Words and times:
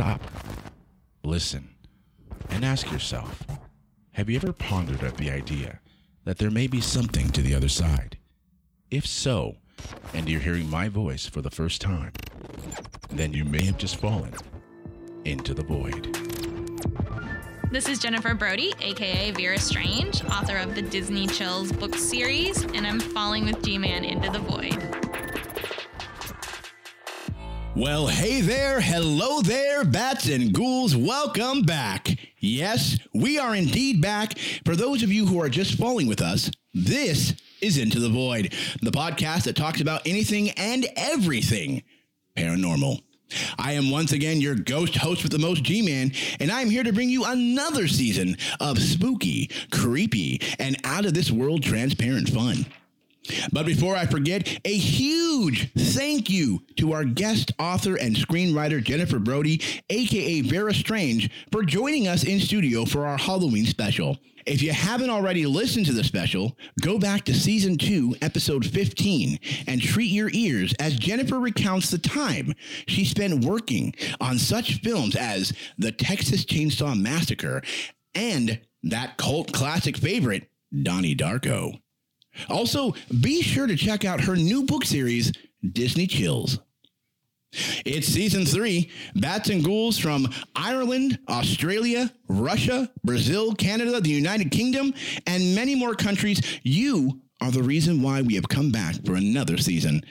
stop, 0.00 0.22
listen, 1.24 1.68
and 2.48 2.64
ask 2.64 2.90
yourself 2.90 3.44
Have 4.12 4.30
you 4.30 4.36
ever 4.36 4.50
pondered 4.50 5.02
at 5.02 5.18
the 5.18 5.30
idea 5.30 5.80
that 6.24 6.38
there 6.38 6.50
may 6.50 6.66
be 6.66 6.80
something 6.80 7.28
to 7.32 7.42
the 7.42 7.54
other 7.54 7.68
side? 7.68 8.16
If 8.90 9.06
so, 9.06 9.56
and 10.14 10.26
you're 10.26 10.40
hearing 10.40 10.70
my 10.70 10.88
voice 10.88 11.26
for 11.26 11.42
the 11.42 11.50
first 11.50 11.82
time, 11.82 12.12
then 13.10 13.34
you 13.34 13.44
may 13.44 13.62
have 13.64 13.76
just 13.76 13.96
fallen 13.96 14.32
into 15.26 15.52
the 15.52 15.64
void. 15.64 16.16
This 17.70 17.86
is 17.86 17.98
Jennifer 17.98 18.32
Brody, 18.32 18.72
aka 18.80 19.32
Vera 19.32 19.58
Strange, 19.58 20.24
author 20.24 20.56
of 20.56 20.74
the 20.74 20.82
Disney 20.82 21.26
Chills 21.26 21.72
book 21.72 21.94
series, 21.94 22.62
and 22.62 22.86
I'm 22.86 23.00
falling 23.00 23.44
with 23.44 23.62
G 23.62 23.76
Man 23.76 24.06
into 24.06 24.30
the 24.30 24.38
void. 24.38 25.09
Well, 27.80 28.08
hey 28.08 28.42
there, 28.42 28.78
hello 28.78 29.40
there, 29.40 29.86
bats 29.86 30.28
and 30.28 30.52
ghouls, 30.52 30.94
welcome 30.94 31.62
back. 31.62 32.08
Yes, 32.38 32.98
we 33.14 33.38
are 33.38 33.56
indeed 33.56 34.02
back. 34.02 34.38
For 34.66 34.76
those 34.76 35.02
of 35.02 35.10
you 35.10 35.24
who 35.24 35.40
are 35.40 35.48
just 35.48 35.78
falling 35.78 36.06
with 36.06 36.20
us, 36.20 36.50
this 36.74 37.32
is 37.62 37.78
Into 37.78 37.98
the 37.98 38.10
Void, 38.10 38.52
the 38.82 38.90
podcast 38.90 39.44
that 39.44 39.56
talks 39.56 39.80
about 39.80 40.06
anything 40.06 40.50
and 40.58 40.88
everything 40.94 41.82
paranormal. 42.36 43.00
I 43.58 43.72
am 43.72 43.90
once 43.90 44.12
again 44.12 44.42
your 44.42 44.56
ghost 44.56 44.96
host 44.96 45.22
with 45.22 45.32
the 45.32 45.38
most 45.38 45.62
G 45.62 45.80
Man, 45.80 46.12
and 46.38 46.50
I'm 46.50 46.68
here 46.68 46.82
to 46.82 46.92
bring 46.92 47.08
you 47.08 47.24
another 47.24 47.88
season 47.88 48.36
of 48.60 48.78
spooky, 48.78 49.48
creepy, 49.70 50.42
and 50.58 50.76
out 50.84 51.06
of 51.06 51.14
this 51.14 51.30
world 51.30 51.62
transparent 51.62 52.28
fun. 52.28 52.66
But 53.52 53.66
before 53.66 53.96
I 53.96 54.06
forget, 54.06 54.60
a 54.64 54.76
huge 54.76 55.72
thank 55.74 56.30
you 56.30 56.62
to 56.76 56.92
our 56.92 57.04
guest 57.04 57.52
author 57.58 57.96
and 57.96 58.16
screenwriter 58.16 58.82
Jennifer 58.82 59.18
Brody, 59.18 59.60
aka 59.90 60.40
Vera 60.42 60.74
Strange, 60.74 61.30
for 61.52 61.62
joining 61.62 62.08
us 62.08 62.24
in 62.24 62.40
studio 62.40 62.84
for 62.84 63.06
our 63.06 63.18
Halloween 63.18 63.66
special. 63.66 64.18
If 64.46 64.62
you 64.62 64.72
haven't 64.72 65.10
already 65.10 65.44
listened 65.44 65.86
to 65.86 65.92
the 65.92 66.02
special, 66.02 66.56
go 66.80 66.98
back 66.98 67.24
to 67.26 67.34
season 67.34 67.76
2, 67.76 68.16
episode 68.22 68.64
15, 68.64 69.38
and 69.66 69.82
treat 69.82 70.10
your 70.10 70.30
ears 70.32 70.74
as 70.80 70.98
Jennifer 70.98 71.38
recounts 71.38 71.90
the 71.90 71.98
time 71.98 72.54
she 72.86 73.04
spent 73.04 73.44
working 73.44 73.94
on 74.20 74.38
such 74.38 74.80
films 74.80 75.14
as 75.14 75.52
The 75.78 75.92
Texas 75.92 76.44
Chainsaw 76.44 76.98
Massacre 76.98 77.62
and 78.14 78.60
that 78.82 79.18
cult 79.18 79.52
classic 79.52 79.96
favorite, 79.96 80.48
Donnie 80.82 81.14
Darko. 81.14 81.80
Also, 82.48 82.94
be 83.20 83.42
sure 83.42 83.66
to 83.66 83.76
check 83.76 84.04
out 84.04 84.20
her 84.20 84.36
new 84.36 84.64
book 84.64 84.84
series, 84.84 85.32
Disney 85.72 86.06
Chills. 86.06 86.58
It's 87.84 88.06
season 88.06 88.46
three. 88.46 88.90
Bats 89.16 89.48
and 89.48 89.64
ghouls 89.64 89.98
from 89.98 90.28
Ireland, 90.54 91.18
Australia, 91.28 92.12
Russia, 92.28 92.90
Brazil, 93.04 93.54
Canada, 93.54 94.00
the 94.00 94.10
United 94.10 94.50
Kingdom, 94.50 94.94
and 95.26 95.54
many 95.54 95.74
more 95.74 95.94
countries. 95.94 96.40
You 96.62 97.20
are 97.40 97.50
the 97.50 97.62
reason 97.62 98.02
why 98.02 98.22
we 98.22 98.34
have 98.34 98.48
come 98.48 98.70
back 98.70 98.94
for 99.04 99.14
another 99.14 99.56
season. 99.56 100.02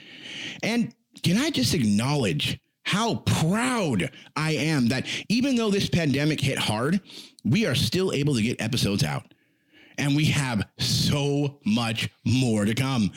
And 0.62 0.94
can 1.22 1.38
I 1.38 1.50
just 1.50 1.74
acknowledge 1.74 2.60
how 2.82 3.16
proud 3.16 4.10
I 4.36 4.52
am 4.52 4.88
that 4.88 5.06
even 5.28 5.54
though 5.54 5.70
this 5.70 5.88
pandemic 5.88 6.40
hit 6.40 6.58
hard, 6.58 7.00
we 7.44 7.64
are 7.66 7.74
still 7.74 8.12
able 8.12 8.34
to 8.34 8.42
get 8.42 8.60
episodes 8.60 9.04
out 9.04 9.32
and 10.00 10.16
we 10.16 10.24
have 10.26 10.66
so 10.78 11.60
much 11.64 12.10
more 12.24 12.64
to 12.64 12.74
come. 12.74 13.12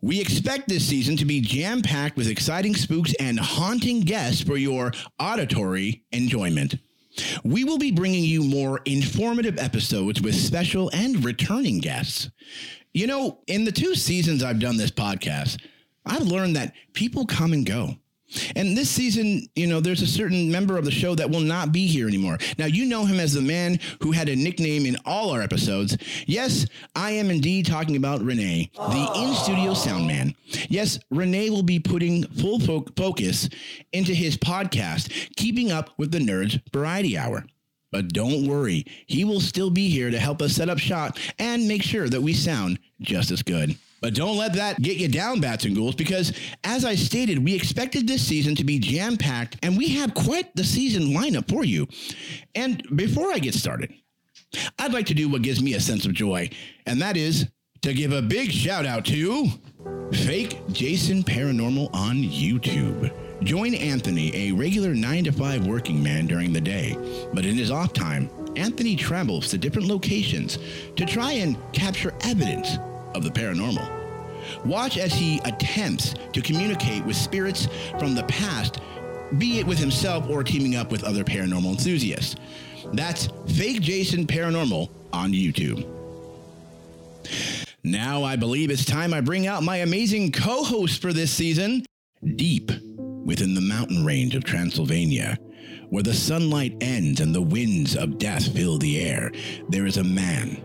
We 0.00 0.20
expect 0.20 0.68
this 0.68 0.84
season 0.84 1.16
to 1.18 1.24
be 1.24 1.40
jam 1.40 1.82
packed 1.82 2.16
with 2.16 2.26
exciting 2.26 2.74
spooks 2.74 3.14
and 3.20 3.38
haunting 3.38 4.00
guests 4.00 4.42
for 4.42 4.56
your 4.56 4.92
auditory 5.20 6.02
enjoyment. 6.10 6.74
We 7.44 7.64
will 7.64 7.78
be 7.78 7.92
bringing 7.92 8.24
you 8.24 8.42
more 8.42 8.80
informative 8.84 9.58
episodes 9.58 10.20
with 10.20 10.34
special 10.34 10.90
and 10.92 11.24
returning 11.24 11.78
guests. 11.78 12.30
You 12.94 13.06
know, 13.06 13.40
in 13.46 13.64
the 13.64 13.72
two 13.72 13.94
seasons 13.94 14.42
I've 14.42 14.58
done 14.58 14.76
this 14.76 14.90
podcast, 14.90 15.62
I've 16.04 16.22
learned 16.22 16.56
that 16.56 16.74
people 16.94 17.26
come 17.26 17.52
and 17.52 17.64
go. 17.64 17.96
And 18.56 18.76
this 18.76 18.90
season, 18.90 19.46
you 19.54 19.66
know, 19.66 19.80
there's 19.80 20.02
a 20.02 20.06
certain 20.06 20.50
member 20.50 20.76
of 20.76 20.84
the 20.84 20.90
show 20.90 21.14
that 21.14 21.30
will 21.30 21.40
not 21.40 21.72
be 21.72 21.86
here 21.86 22.08
anymore. 22.08 22.38
Now, 22.58 22.66
you 22.66 22.86
know 22.86 23.04
him 23.04 23.20
as 23.20 23.32
the 23.32 23.42
man 23.42 23.78
who 24.02 24.12
had 24.12 24.28
a 24.28 24.36
nickname 24.36 24.86
in 24.86 24.96
all 25.04 25.30
our 25.30 25.42
episodes. 25.42 25.96
Yes, 26.26 26.66
I 26.94 27.12
am 27.12 27.30
indeed 27.30 27.66
talking 27.66 27.96
about 27.96 28.22
Renee, 28.22 28.70
the 28.74 29.12
in 29.16 29.34
studio 29.34 29.74
sound 29.74 30.06
man. 30.06 30.34
Yes, 30.68 30.98
Renee 31.10 31.50
will 31.50 31.62
be 31.62 31.78
putting 31.78 32.24
full 32.24 32.58
fo- 32.58 32.86
focus 32.96 33.48
into 33.92 34.14
his 34.14 34.36
podcast, 34.36 35.10
Keeping 35.36 35.70
Up 35.70 35.90
with 35.98 36.10
the 36.10 36.18
Nerds 36.18 36.60
Variety 36.72 37.16
Hour. 37.16 37.44
But 37.90 38.08
don't 38.14 38.46
worry, 38.46 38.86
he 39.06 39.24
will 39.24 39.40
still 39.40 39.68
be 39.70 39.90
here 39.90 40.10
to 40.10 40.18
help 40.18 40.40
us 40.40 40.54
set 40.54 40.70
up 40.70 40.78
shop 40.78 41.18
and 41.38 41.68
make 41.68 41.82
sure 41.82 42.08
that 42.08 42.22
we 42.22 42.32
sound 42.32 42.78
just 43.02 43.30
as 43.30 43.42
good. 43.42 43.76
But 44.02 44.14
don't 44.14 44.36
let 44.36 44.54
that 44.54 44.82
get 44.82 44.98
you 44.98 45.06
down, 45.06 45.40
Bats 45.40 45.64
and 45.64 45.76
Ghouls, 45.76 45.94
because 45.94 46.32
as 46.64 46.84
I 46.84 46.96
stated, 46.96 47.42
we 47.42 47.54
expected 47.54 48.06
this 48.06 48.26
season 48.26 48.56
to 48.56 48.64
be 48.64 48.80
jam 48.80 49.16
packed, 49.16 49.56
and 49.62 49.78
we 49.78 49.90
have 49.90 50.12
quite 50.12 50.54
the 50.56 50.64
season 50.64 51.14
lineup 51.14 51.48
for 51.48 51.64
you. 51.64 51.86
And 52.56 52.82
before 52.96 53.32
I 53.32 53.38
get 53.38 53.54
started, 53.54 53.94
I'd 54.78 54.92
like 54.92 55.06
to 55.06 55.14
do 55.14 55.28
what 55.28 55.42
gives 55.42 55.62
me 55.62 55.74
a 55.74 55.80
sense 55.80 56.04
of 56.04 56.12
joy, 56.12 56.50
and 56.84 57.00
that 57.00 57.16
is 57.16 57.48
to 57.82 57.94
give 57.94 58.12
a 58.12 58.20
big 58.20 58.50
shout 58.50 58.86
out 58.86 59.04
to 59.06 59.46
Fake 60.12 60.60
Jason 60.72 61.22
Paranormal 61.22 61.94
on 61.94 62.16
YouTube. 62.16 63.12
Join 63.44 63.74
Anthony, 63.74 64.48
a 64.48 64.52
regular 64.52 64.94
9 64.94 65.24
to 65.24 65.32
5 65.32 65.66
working 65.66 66.02
man 66.02 66.26
during 66.26 66.52
the 66.52 66.60
day, 66.60 66.96
but 67.32 67.46
in 67.46 67.54
his 67.54 67.70
off 67.70 67.92
time, 67.92 68.28
Anthony 68.56 68.96
travels 68.96 69.48
to 69.50 69.58
different 69.58 69.88
locations 69.88 70.58
to 70.96 71.06
try 71.06 71.32
and 71.32 71.56
capture 71.72 72.12
evidence 72.22 72.78
of 73.14 73.24
the 73.24 73.30
paranormal. 73.30 74.02
Watch 74.64 74.98
as 74.98 75.12
he 75.12 75.40
attempts 75.44 76.14
to 76.32 76.40
communicate 76.40 77.04
with 77.04 77.16
spirits 77.16 77.68
from 77.98 78.14
the 78.14 78.24
past, 78.24 78.80
be 79.38 79.58
it 79.58 79.66
with 79.66 79.78
himself 79.78 80.28
or 80.28 80.42
teaming 80.42 80.76
up 80.76 80.90
with 80.90 81.04
other 81.04 81.24
paranormal 81.24 81.70
enthusiasts. 81.70 82.36
That's 82.92 83.28
Fake 83.46 83.80
Jason 83.80 84.26
Paranormal 84.26 84.90
on 85.12 85.32
YouTube. 85.32 85.86
Now 87.84 88.22
I 88.22 88.36
believe 88.36 88.70
it's 88.70 88.84
time 88.84 89.12
I 89.12 89.20
bring 89.20 89.46
out 89.46 89.62
my 89.62 89.78
amazing 89.78 90.32
co 90.32 90.62
host 90.62 91.00
for 91.00 91.12
this 91.12 91.30
season. 91.30 91.84
Deep 92.36 92.70
within 93.24 93.54
the 93.54 93.60
mountain 93.60 94.04
range 94.04 94.34
of 94.34 94.44
Transylvania, 94.44 95.38
where 95.90 96.02
the 96.02 96.14
sunlight 96.14 96.76
ends 96.80 97.20
and 97.20 97.34
the 97.34 97.42
winds 97.42 97.96
of 97.96 98.18
death 98.18 98.52
fill 98.54 98.78
the 98.78 99.00
air, 99.00 99.32
there 99.68 99.86
is 99.86 99.96
a 99.96 100.04
man 100.04 100.60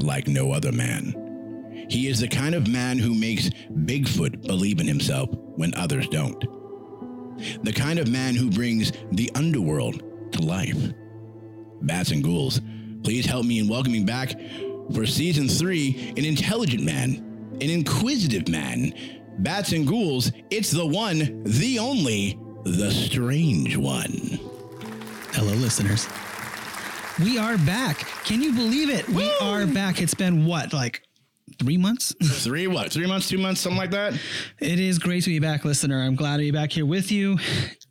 like 0.00 0.26
no 0.26 0.52
other 0.52 0.72
man. 0.72 1.29
He 1.90 2.06
is 2.06 2.20
the 2.20 2.28
kind 2.28 2.54
of 2.54 2.68
man 2.68 2.98
who 2.98 3.12
makes 3.12 3.50
Bigfoot 3.68 4.46
believe 4.46 4.78
in 4.80 4.86
himself 4.86 5.28
when 5.56 5.74
others 5.74 6.06
don't. 6.08 6.40
The 7.64 7.72
kind 7.72 7.98
of 7.98 8.08
man 8.08 8.36
who 8.36 8.48
brings 8.48 8.92
the 9.10 9.28
underworld 9.34 10.00
to 10.34 10.40
life. 10.40 10.78
Bats 11.82 12.12
and 12.12 12.22
ghouls, 12.22 12.60
please 13.02 13.26
help 13.26 13.44
me 13.44 13.58
in 13.58 13.66
welcoming 13.66 14.06
back 14.06 14.30
for 14.94 15.04
season 15.04 15.48
three 15.48 16.14
an 16.16 16.24
intelligent 16.24 16.84
man, 16.84 17.58
an 17.60 17.70
inquisitive 17.70 18.46
man. 18.46 18.94
Bats 19.40 19.72
and 19.72 19.84
ghouls, 19.84 20.30
it's 20.50 20.70
the 20.70 20.86
one, 20.86 21.42
the 21.42 21.80
only, 21.80 22.38
the 22.62 22.92
strange 22.92 23.76
one. 23.76 24.38
Hello, 25.32 25.54
listeners. 25.54 26.06
We 27.18 27.36
are 27.36 27.58
back. 27.58 27.98
Can 28.24 28.42
you 28.42 28.52
believe 28.52 28.90
it? 28.90 29.08
We 29.08 29.28
are 29.40 29.66
back. 29.66 30.00
It's 30.00 30.14
been 30.14 30.46
what, 30.46 30.72
like 30.72 31.02
three 31.58 31.76
months? 31.76 32.14
Three 32.42 32.66
what? 32.66 32.92
Three 32.92 33.06
months, 33.06 33.28
two 33.28 33.38
months, 33.38 33.60
something 33.60 33.78
like 33.78 33.90
that? 33.90 34.14
it 34.60 34.78
is 34.80 34.98
great 34.98 35.24
to 35.24 35.30
be 35.30 35.38
back, 35.38 35.64
listener. 35.64 36.02
I'm 36.02 36.14
glad 36.16 36.38
to 36.38 36.42
be 36.42 36.50
back 36.50 36.72
here 36.72 36.86
with 36.86 37.10
you, 37.12 37.38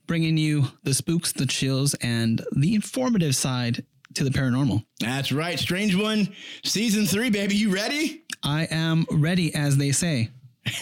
bringing 0.07 0.37
you 0.37 0.67
the 0.83 0.93
spooks, 0.93 1.31
the 1.31 1.45
chills, 1.45 1.93
and 1.95 2.43
the 2.55 2.75
informative 2.75 3.35
side 3.35 3.85
to 4.15 4.23
the 4.23 4.29
paranormal. 4.31 4.83
That's 4.99 5.31
right, 5.31 5.59
Strange 5.59 5.95
One, 5.95 6.29
season 6.63 7.05
three, 7.05 7.29
baby. 7.29 7.55
You 7.55 7.73
ready? 7.73 8.23
I 8.43 8.67
am 8.71 9.05
ready, 9.11 9.53
as 9.53 9.77
they 9.77 9.91
say. 9.91 10.29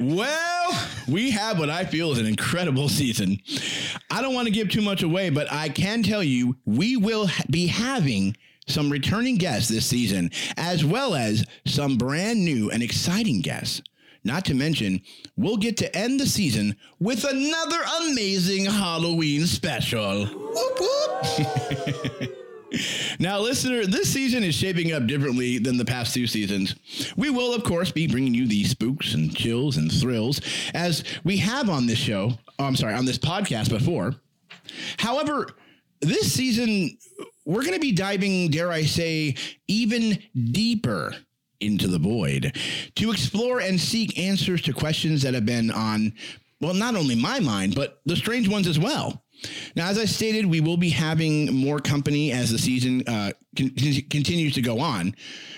Well, 0.00 0.88
we 1.06 1.30
have 1.30 1.58
what 1.60 1.70
I 1.70 1.84
feel 1.84 2.10
is 2.12 2.18
an 2.18 2.26
incredible 2.26 2.88
season. 2.88 3.38
I 4.10 4.20
don't 4.20 4.34
want 4.34 4.46
to 4.46 4.52
give 4.52 4.68
too 4.68 4.80
much 4.80 5.02
away, 5.02 5.30
but 5.30 5.50
I 5.52 5.68
can 5.68 6.02
tell 6.02 6.24
you 6.24 6.56
we 6.64 6.96
will 6.96 7.28
be 7.50 7.66
having 7.68 8.36
some 8.66 8.90
returning 8.90 9.36
guests 9.36 9.68
this 9.68 9.86
season, 9.86 10.30
as 10.56 10.84
well 10.84 11.14
as 11.14 11.44
some 11.66 11.96
brand 11.96 12.44
new 12.44 12.70
and 12.70 12.82
exciting 12.82 13.40
guests. 13.40 13.82
Not 14.24 14.44
to 14.46 14.54
mention, 14.54 15.00
we'll 15.36 15.56
get 15.56 15.76
to 15.78 15.96
end 15.96 16.20
the 16.20 16.26
season 16.26 16.76
with 17.00 17.24
another 17.24 17.80
amazing 18.02 18.66
Halloween 18.66 19.46
special. 19.46 20.26
Whoop, 20.26 20.80
whoop. 20.80 22.38
Now, 23.18 23.38
listener, 23.38 23.84
this 23.84 24.12
season 24.12 24.42
is 24.42 24.54
shaping 24.54 24.92
up 24.92 25.06
differently 25.06 25.58
than 25.58 25.76
the 25.76 25.84
past 25.84 26.14
two 26.14 26.26
seasons. 26.26 26.74
We 27.16 27.30
will, 27.30 27.54
of 27.54 27.64
course, 27.64 27.92
be 27.92 28.06
bringing 28.06 28.34
you 28.34 28.46
the 28.46 28.64
spooks 28.64 29.14
and 29.14 29.34
chills 29.36 29.76
and 29.76 29.92
thrills 29.92 30.40
as 30.74 31.04
we 31.24 31.36
have 31.38 31.68
on 31.68 31.86
this 31.86 31.98
show. 31.98 32.32
Oh, 32.58 32.64
I'm 32.64 32.76
sorry, 32.76 32.94
on 32.94 33.04
this 33.04 33.18
podcast 33.18 33.68
before. 33.68 34.14
However, 34.98 35.48
this 36.00 36.32
season, 36.32 36.96
we're 37.44 37.62
going 37.62 37.74
to 37.74 37.80
be 37.80 37.92
diving, 37.92 38.50
dare 38.50 38.70
I 38.70 38.84
say, 38.84 39.36
even 39.68 40.22
deeper 40.52 41.14
into 41.60 41.88
the 41.88 41.98
void 41.98 42.56
to 42.96 43.10
explore 43.10 43.60
and 43.60 43.80
seek 43.80 44.18
answers 44.18 44.62
to 44.62 44.72
questions 44.72 45.22
that 45.22 45.34
have 45.34 45.46
been 45.46 45.70
on, 45.70 46.12
well, 46.60 46.74
not 46.74 46.96
only 46.96 47.14
my 47.14 47.40
mind, 47.40 47.74
but 47.74 48.00
the 48.04 48.16
strange 48.16 48.48
ones 48.48 48.66
as 48.66 48.78
well. 48.78 49.22
Now, 49.74 49.88
as 49.88 49.98
I 49.98 50.04
stated, 50.04 50.46
we 50.46 50.60
will 50.60 50.76
be 50.76 50.90
having 50.90 51.52
more 51.52 51.80
company 51.80 52.32
as 52.32 52.50
the 52.50 52.58
season 52.58 53.02
uh, 53.08 53.32
con- 53.56 53.74
continues 54.10 54.54
to 54.54 54.62
go 54.62 54.78
on, 54.78 55.16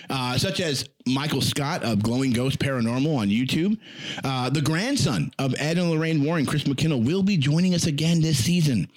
uh, 0.09 0.37
such 0.37 0.59
as 0.59 0.89
Michael 1.05 1.41
Scott 1.41 1.83
of 1.83 2.01
Glowing 2.01 2.31
Ghost 2.31 2.57
Paranormal 2.57 3.15
on 3.15 3.29
YouTube. 3.29 3.77
Uh, 4.23 4.49
the 4.49 4.61
grandson 4.61 5.31
of 5.37 5.53
Ed 5.59 5.77
and 5.77 5.91
Lorraine 5.91 6.23
Warren, 6.23 6.45
Chris 6.47 6.63
McKinnell, 6.63 7.05
will 7.05 7.21
be 7.21 7.37
joining 7.37 7.75
us 7.75 7.85
again 7.85 8.21
this 8.21 8.43
season. 8.43 8.89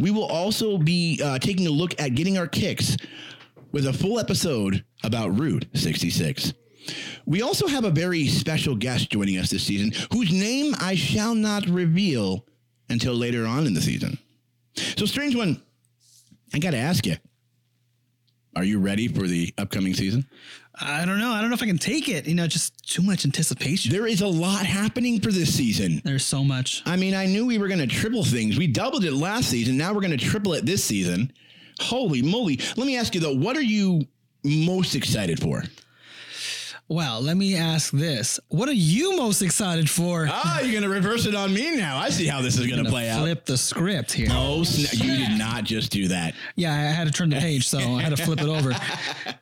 We 0.00 0.10
will 0.10 0.24
also 0.24 0.78
be 0.78 1.20
uh, 1.22 1.38
taking 1.38 1.66
a 1.66 1.70
look 1.70 2.00
at 2.00 2.14
getting 2.14 2.38
our 2.38 2.46
kicks 2.46 2.96
with 3.70 3.86
a 3.86 3.92
full 3.92 4.18
episode 4.18 4.84
about 5.04 5.38
Route 5.38 5.66
66. 5.74 6.54
We 7.26 7.42
also 7.42 7.66
have 7.66 7.84
a 7.84 7.90
very 7.90 8.26
special 8.26 8.74
guest 8.74 9.10
joining 9.10 9.36
us 9.36 9.50
this 9.50 9.62
season, 9.62 9.92
whose 10.10 10.32
name 10.32 10.74
I 10.80 10.94
shall 10.94 11.34
not 11.34 11.66
reveal 11.66 12.46
until 12.88 13.14
later 13.14 13.46
on 13.46 13.66
in 13.66 13.74
the 13.74 13.82
season. 13.82 14.18
So, 14.96 15.04
Strange 15.04 15.36
One, 15.36 15.62
I 16.54 16.58
got 16.58 16.70
to 16.70 16.78
ask 16.78 17.06
you 17.06 17.16
are 18.56 18.64
you 18.64 18.80
ready 18.80 19.06
for 19.06 19.28
the 19.28 19.54
upcoming 19.58 19.94
season? 19.94 20.26
I 20.80 21.04
don't 21.04 21.18
know. 21.18 21.30
I 21.30 21.40
don't 21.40 21.50
know 21.50 21.54
if 21.54 21.62
I 21.62 21.66
can 21.66 21.78
take 21.78 22.08
it. 22.08 22.26
You 22.26 22.34
know, 22.34 22.46
just 22.46 22.86
too 22.88 23.02
much 23.02 23.24
anticipation. 23.24 23.92
There 23.92 24.06
is 24.06 24.20
a 24.22 24.26
lot 24.26 24.64
happening 24.64 25.20
for 25.20 25.30
this 25.30 25.54
season. 25.54 26.00
There's 26.04 26.24
so 26.24 26.42
much. 26.42 26.82
I 26.86 26.96
mean, 26.96 27.14
I 27.14 27.26
knew 27.26 27.46
we 27.46 27.58
were 27.58 27.68
going 27.68 27.80
to 27.80 27.86
triple 27.86 28.24
things. 28.24 28.56
We 28.56 28.66
doubled 28.66 29.04
it 29.04 29.12
last 29.12 29.50
season. 29.50 29.76
Now 29.76 29.92
we're 29.92 30.00
going 30.00 30.16
to 30.16 30.24
triple 30.24 30.54
it 30.54 30.64
this 30.64 30.82
season. 30.82 31.32
Holy 31.80 32.22
moly. 32.22 32.60
Let 32.76 32.86
me 32.86 32.96
ask 32.96 33.14
you, 33.14 33.20
though, 33.20 33.34
what 33.34 33.56
are 33.56 33.62
you 33.62 34.06
most 34.44 34.94
excited 34.94 35.40
for? 35.40 35.64
Well, 36.88 37.20
let 37.20 37.36
me 37.36 37.54
ask 37.54 37.92
this. 37.92 38.40
What 38.48 38.68
are 38.68 38.72
you 38.72 39.16
most 39.16 39.42
excited 39.42 39.88
for? 39.88 40.26
Ah, 40.28 40.58
you're 40.60 40.72
going 40.72 40.82
to 40.82 40.88
reverse 40.88 41.24
it 41.24 41.36
on 41.36 41.54
me 41.54 41.76
now. 41.76 41.98
I 41.98 42.10
see 42.10 42.26
how 42.26 42.42
this 42.42 42.58
is 42.58 42.66
going 42.66 42.82
to 42.82 42.90
play 42.90 43.08
out. 43.08 43.20
Flip 43.20 43.44
the 43.46 43.56
script 43.56 44.10
here. 44.12 44.26
Oh, 44.30 44.62
sna- 44.62 45.00
you 45.04 45.16
did 45.24 45.38
not 45.38 45.62
just 45.62 45.92
do 45.92 46.08
that. 46.08 46.34
Yeah, 46.56 46.72
I 46.72 46.78
had 46.78 47.06
to 47.06 47.12
turn 47.12 47.30
the 47.30 47.36
page, 47.36 47.68
so 47.68 47.78
I 47.78 48.02
had 48.02 48.16
to 48.16 48.22
flip 48.24 48.40
it 48.40 48.48
over. 48.48 48.72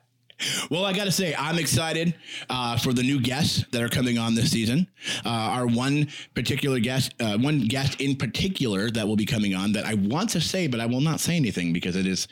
Well, 0.69 0.85
I 0.85 0.93
got 0.93 1.05
to 1.05 1.11
say, 1.11 1.35
I'm 1.35 1.57
excited 1.57 2.15
uh, 2.49 2.77
for 2.77 2.93
the 2.93 3.03
new 3.03 3.19
guests 3.19 3.65
that 3.71 3.81
are 3.81 3.89
coming 3.89 4.17
on 4.17 4.35
this 4.35 4.51
season. 4.51 4.87
Uh, 5.25 5.29
our 5.29 5.67
one 5.67 6.07
particular 6.33 6.79
guest, 6.79 7.13
uh, 7.19 7.37
one 7.37 7.61
guest 7.61 7.99
in 7.99 8.15
particular 8.15 8.89
that 8.91 9.07
will 9.07 9.15
be 9.15 9.25
coming 9.25 9.53
on 9.53 9.73
that 9.73 9.85
I 9.85 9.95
want 9.95 10.29
to 10.31 10.41
say, 10.41 10.67
but 10.67 10.79
I 10.79 10.85
will 10.85 11.01
not 11.01 11.19
say 11.19 11.35
anything 11.35 11.73
because 11.73 11.95
it 11.95 12.05
is 12.05 12.27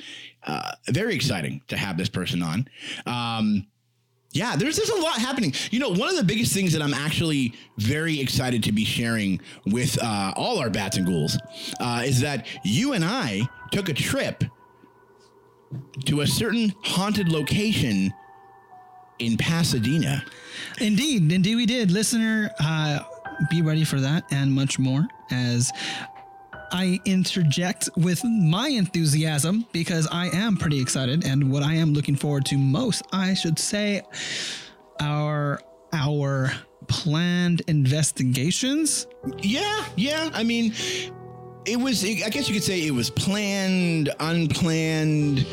uh, 0.46 0.72
very 0.88 1.16
exciting 1.16 1.62
to 1.68 1.78
have 1.78 1.98
this 1.98 2.10
person 2.10 2.42
on. 2.42 2.68
Um, 3.06 3.68
yeah, 4.32 4.56
there's 4.56 4.76
there's 4.76 4.90
a 4.90 5.02
lot 5.02 5.18
happening. 5.18 5.54
You 5.72 5.80
know, 5.80 5.90
one 5.90 6.10
of 6.10 6.16
the 6.16 6.24
biggest 6.24 6.54
things 6.54 6.74
that 6.74 6.82
I'm 6.82 6.94
actually 6.94 7.54
very 7.78 8.20
excited 8.20 8.62
to 8.64 8.72
be 8.72 8.86
sharing 8.86 9.40
with 9.66 9.98
uh, 10.02 10.34
all 10.36 10.60
our 10.60 10.70
bats 10.70 10.98
and 10.98 11.08
ghouls 11.08 11.38
uh, 11.80 12.04
is 12.06 12.22
that 12.22 12.46
you 12.64 12.94
and 12.94 13.04
I 13.04 13.48
took 13.72 13.90
a 13.90 13.94
trip 13.94 14.44
to 16.06 16.22
a 16.22 16.28
certain 16.28 16.74
haunted 16.84 17.30
location 17.30 18.14
in 19.20 19.38
Pasadena. 19.38 20.24
Indeed, 20.80 21.32
indeed, 21.32 21.56
we 21.56 21.66
did. 21.66 21.92
Listener, 21.92 22.52
uh, 22.60 23.00
be 23.50 23.62
ready 23.62 23.84
for 23.84 24.00
that 24.00 24.24
and 24.32 24.52
much 24.52 24.80
more 24.80 25.08
as 25.32 25.72
I 26.72 27.00
interject 27.06 27.90
with 27.96 28.24
my 28.24 28.68
enthusiasm 28.70 29.66
because 29.72 30.08
I 30.12 30.28
am 30.28 30.58
pretty 30.58 30.82
excited 30.82 31.26
and 31.26 31.52
what 31.52 31.64
I 31.64 31.74
am 31.76 31.94
looking 31.94 32.16
forward 32.16 32.46
to 32.48 32.58
most, 32.58 33.04
I 33.12 33.34
should 33.34 33.58
say, 33.58 34.02
our 35.00 35.60
our 35.94 36.52
planned 36.88 37.62
investigations. 37.68 39.08
Yeah, 39.42 39.86
yeah. 39.96 40.30
I 40.34 40.44
mean, 40.44 40.74
it 41.68 41.78
was. 41.78 42.04
I 42.04 42.30
guess 42.30 42.48
you 42.48 42.54
could 42.54 42.64
say 42.64 42.86
it 42.86 42.92
was 42.92 43.10
planned, 43.10 44.10
unplanned. 44.20 45.46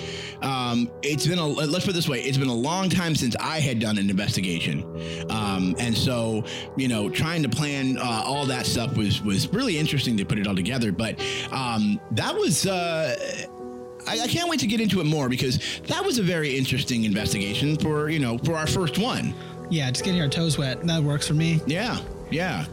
Um, 0.43 0.91
it's 1.03 1.27
been 1.27 1.39
a. 1.39 1.47
Let's 1.47 1.85
put 1.85 1.91
it 1.91 1.95
this 1.95 2.09
way: 2.09 2.23
it's 2.23 2.39
been 2.39 2.49
a 2.49 2.55
long 2.55 2.89
time 2.89 3.15
since 3.15 3.35
I 3.41 3.61
had 3.61 3.81
done 3.81 3.99
an 3.99 4.09
investigation, 4.09 4.85
um, 5.31 5.75
and 5.79 5.97
so 5.97 6.45
you 6.77 6.89
know, 6.89 7.11
trying 7.11 7.43
to 7.43 7.49
plan 7.49 7.99
uh, 7.99 8.23
all 8.25 8.47
that 8.47 8.67
stuff 8.67 8.97
was 8.97 9.23
was 9.23 9.53
really 9.53 9.79
interesting 9.79 10.17
to 10.19 10.25
put 10.25 10.39
it 10.39 10.47
all 10.47 10.55
together. 10.55 10.93
But 10.93 11.21
um, 11.51 12.01
that 12.13 12.35
was. 12.35 12.67
Uh, 12.67 13.17
I, 14.07 14.21
I 14.21 14.27
can't 14.27 14.51
wait 14.51 14.61
to 14.61 14.67
get 14.67 14.83
into 14.83 15.01
it 15.01 15.05
more 15.05 15.31
because 15.31 15.81
that 15.87 16.05
was 16.05 16.19
a 16.19 16.23
very 16.23 16.55
interesting 16.57 17.05
investigation 17.05 17.77
for 17.77 18.11
you 18.11 18.19
know 18.19 18.39
for 18.39 18.55
our 18.55 18.67
first 18.67 18.99
one. 18.99 19.35
Yeah, 19.71 19.91
just 19.91 20.05
getting 20.05 20.21
our 20.21 20.29
toes 20.29 20.59
wet. 20.59 20.87
That 20.87 21.03
works 21.03 21.27
for 21.27 21.35
me. 21.35 21.61
Yeah, 21.67 21.99
yeah. 22.31 22.67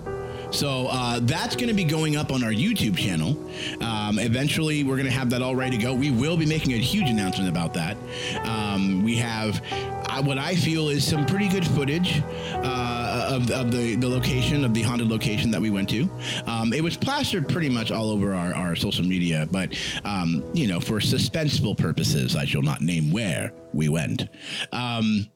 So 0.51 0.87
uh, 0.87 1.19
that's 1.21 1.55
going 1.55 1.69
to 1.69 1.73
be 1.73 1.83
going 1.83 2.17
up 2.17 2.31
on 2.31 2.43
our 2.43 2.51
YouTube 2.51 2.97
channel. 2.97 3.37
Um, 3.81 4.19
eventually, 4.19 4.83
we're 4.83 4.97
going 4.97 5.07
to 5.07 5.11
have 5.11 5.29
that 5.29 5.41
all 5.41 5.55
ready 5.55 5.77
to 5.77 5.83
go. 5.83 5.93
We 5.93 6.11
will 6.11 6.37
be 6.37 6.45
making 6.45 6.73
a 6.73 6.77
huge 6.77 7.09
announcement 7.09 7.49
about 7.49 7.73
that. 7.73 7.97
Um, 8.43 9.03
we 9.03 9.15
have 9.17 9.61
uh, 10.09 10.21
what 10.21 10.37
I 10.37 10.55
feel 10.55 10.89
is 10.89 11.07
some 11.07 11.25
pretty 11.25 11.47
good 11.47 11.65
footage 11.65 12.21
uh, 12.53 13.29
of, 13.31 13.49
of 13.49 13.71
the, 13.71 13.95
the 13.95 14.07
location, 14.07 14.65
of 14.65 14.73
the 14.73 14.81
haunted 14.81 15.07
location 15.07 15.51
that 15.51 15.61
we 15.61 15.69
went 15.69 15.89
to. 15.89 16.09
Um, 16.47 16.73
it 16.73 16.83
was 16.83 16.97
plastered 16.97 17.47
pretty 17.47 17.69
much 17.69 17.91
all 17.91 18.09
over 18.09 18.33
our, 18.33 18.53
our 18.53 18.75
social 18.75 19.05
media, 19.05 19.47
but, 19.51 19.73
um, 20.03 20.43
you 20.53 20.67
know, 20.67 20.79
for 20.79 20.99
suspenseful 20.99 21.77
purposes, 21.77 22.35
I 22.35 22.45
shall 22.45 22.61
not 22.61 22.81
name 22.81 23.11
where 23.11 23.53
we 23.73 23.87
went. 23.87 24.27
Um, 24.73 25.29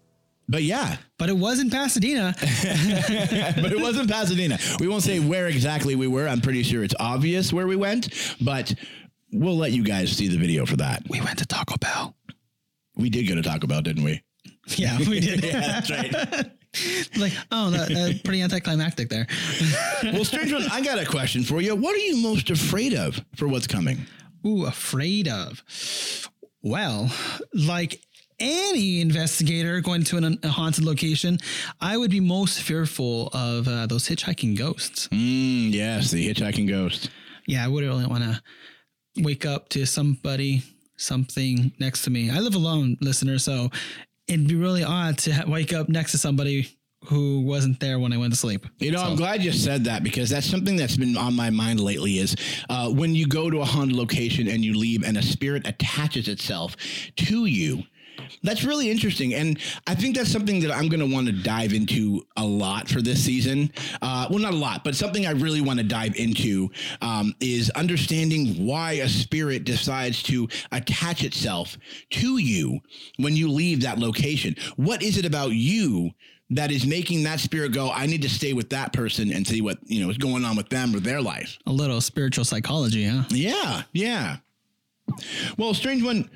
but 0.48 0.64
yeah, 0.64 0.98
But 1.18 1.30
it 1.30 1.38
was 1.38 1.60
in 1.60 1.70
Pasadena. 1.70 2.36
but 2.40 3.72
it 3.72 3.80
wasn't 3.80 4.10
Pasadena. 4.10 4.58
We 4.80 4.88
won't 4.88 5.04
say 5.04 5.20
where 5.20 5.48
exactly 5.48 5.96
we 5.96 6.08
were. 6.08 6.28
I'm 6.28 6.42
pretty 6.42 6.64
sure 6.64 6.84
it's 6.84 6.96
obvious 7.00 7.52
where 7.54 7.68
we 7.68 7.76
went, 7.76 8.10
but 8.42 8.74
we'll 9.32 9.58
let 9.58 9.72
you 9.72 9.84
guys 9.84 10.12
see 10.12 10.28
the 10.28 10.38
video 10.38 10.66
for 10.66 10.76
that. 10.78 11.04
we 11.10 11.20
went 11.22 11.40
to 11.40 11.46
Taco 11.46 11.76
Bell. 11.78 12.16
We 12.96 13.10
did 13.10 13.28
go 13.28 13.36
to 13.36 13.42
Taco 13.42 13.68
Bell, 13.68 13.82
didn't 13.82 14.04
we? 14.04 14.22
Yeah, 14.76 14.98
we 15.00 15.20
did. 15.22 15.44
yeah, 15.44 15.60
that's 15.60 15.92
right. 15.92 16.14
like, 17.18 17.34
oh, 17.52 17.70
that, 17.72 17.92
uh, 17.92 18.18
pretty 18.24 18.42
anticlimactic 18.42 19.10
there. 19.10 19.28
well, 20.04 20.26
strange 20.26 20.52
one, 20.54 20.64
I 20.72 20.82
got 20.82 21.00
a 21.00 21.06
question 21.06 21.44
for 21.44 21.62
you. 21.62 21.76
What 21.76 21.96
are 21.96 22.00
you 22.00 22.18
most 22.18 22.50
afraid 22.50 22.94
of 22.94 23.24
for 23.36 23.48
what's 23.48 23.68
coming? 23.68 24.00
Ooh, 24.46 24.66
afraid 24.66 25.28
of. 25.28 25.64
Well, 26.62 27.12
like 27.54 28.02
any 28.40 29.02
investigator 29.02 29.82
going 29.82 30.04
to 30.06 30.18
an, 30.18 30.40
a 30.44 30.48
haunted 30.50 30.84
location, 30.84 31.38
I 31.82 31.98
would 31.98 32.12
be 32.12 32.20
most 32.20 32.62
fearful 32.62 33.30
of 33.34 33.68
uh, 33.68 33.88
those 33.88 34.08
hitchhiking 34.08 34.58
ghosts. 34.58 35.08
Mm, 35.10 35.74
yes, 35.74 36.12
the 36.12 36.34
hitchhiking 36.34 36.68
ghost. 36.68 37.10
Yeah, 37.48 37.64
I 37.64 37.68
wouldn't 37.68 37.92
really 37.92 38.08
want 38.08 38.24
to 38.24 38.42
wake 39.22 39.46
up 39.46 39.70
to 39.70 39.86
somebody, 39.86 40.64
something 40.98 41.72
next 41.80 42.04
to 42.04 42.10
me. 42.10 42.30
I 42.30 42.40
live 42.40 42.56
alone, 42.56 42.98
listener, 43.02 43.38
so 43.38 43.70
it'd 44.28 44.48
be 44.48 44.56
really 44.56 44.84
odd 44.84 45.18
to 45.20 45.34
ha- 45.34 45.46
wake 45.48 45.74
up 45.74 45.90
next 45.90 46.12
to 46.12 46.18
somebody 46.18 46.68
who 47.08 47.42
wasn't 47.42 47.80
there 47.80 48.00
when 48.00 48.12
I 48.14 48.18
went 48.18 48.34
to 48.34 48.40
sleep. 48.40 48.66
You 48.80 48.92
know, 48.92 49.02
I'm 49.02 49.16
glad 49.16 49.44
you 49.44 49.52
said 49.52 49.84
that 49.86 50.04
because 50.04 50.30
that's 50.30 50.50
something 50.50 50.76
that's 50.76 50.98
been 50.98 51.16
on 51.16 51.36
my 51.36 51.52
mind 51.52 51.80
lately. 51.80 52.18
Is 52.18 52.36
uh, 52.70 52.90
when 52.90 53.14
you 53.14 53.28
go 53.28 53.50
to 53.50 53.62
a 53.62 53.66
haunted 53.66 53.96
location 53.96 54.48
and 54.48 54.66
you 54.66 54.76
leave, 54.78 55.04
and 55.04 55.18
a 55.18 55.22
spirit 55.22 55.68
attaches 55.68 56.28
itself 56.28 56.76
to 57.18 57.46
you. 57.46 57.84
That's 58.44 58.64
really 58.64 58.90
interesting, 58.90 59.34
and 59.34 59.60
I 59.88 59.96
think 59.96 60.16
that's 60.16 60.32
something 60.32 60.60
that 60.62 60.72
I'm 60.72 60.88
going 60.88 61.00
to 61.00 61.14
want 61.14 61.28
to 61.28 61.34
dive 61.34 61.74
into 61.74 62.26
a 62.38 62.46
lot 62.46 62.88
for 62.88 63.02
this 63.02 63.24
season. 63.24 63.72
Uh, 64.02 64.28
well, 64.30 64.40
not 64.40 64.54
a 64.54 64.58
lot, 64.58 64.84
but 64.84 64.96
something 64.96 65.26
I 65.26 65.32
really 65.32 65.62
want 65.62 65.80
to 65.80 65.86
dive 65.86 66.16
into 66.16 66.70
um, 67.02 67.34
is 67.40 67.70
understanding 67.72 68.66
why 68.66 68.94
a 68.94 69.10
spirit 69.10 69.64
decides 69.64 70.22
to 70.24 70.48
attach 70.72 71.24
itself 71.24 71.78
to 72.12 72.38
you 72.38 72.80
when 73.18 73.36
you 73.36 73.50
leave 73.50 73.82
that 73.82 74.00
location. 74.00 74.56
What 74.76 75.02
is 75.02 75.18
it 75.18 75.26
about 75.26 75.52
you 75.52 76.12
that 76.52 76.72
is 76.72 76.86
making 76.86 77.24
that 77.24 77.40
spirit 77.40 77.74
go, 77.74 77.90
I 77.92 78.06
need 78.06 78.22
to 78.22 78.30
stay 78.30 78.54
with 78.54 78.70
that 78.70 78.94
person 78.94 79.32
and 79.32 79.46
see 79.48 79.62
what, 79.62 79.78
you 79.84 80.04
know, 80.04 80.10
is 80.10 80.18
going 80.18 80.46
on 80.46 80.56
with 80.56 80.70
them 80.70 80.96
or 80.96 81.00
their 81.00 81.22
life. 81.22 81.58
A 81.66 81.72
little 81.72 82.02
spiritual 82.02 82.46
psychology, 82.46 83.06
huh? 83.06 83.24
Yeah, 83.30 83.84
yeah. 83.94 84.38
Well, 85.58 85.74
strange 85.74 86.04
one. 86.04 86.30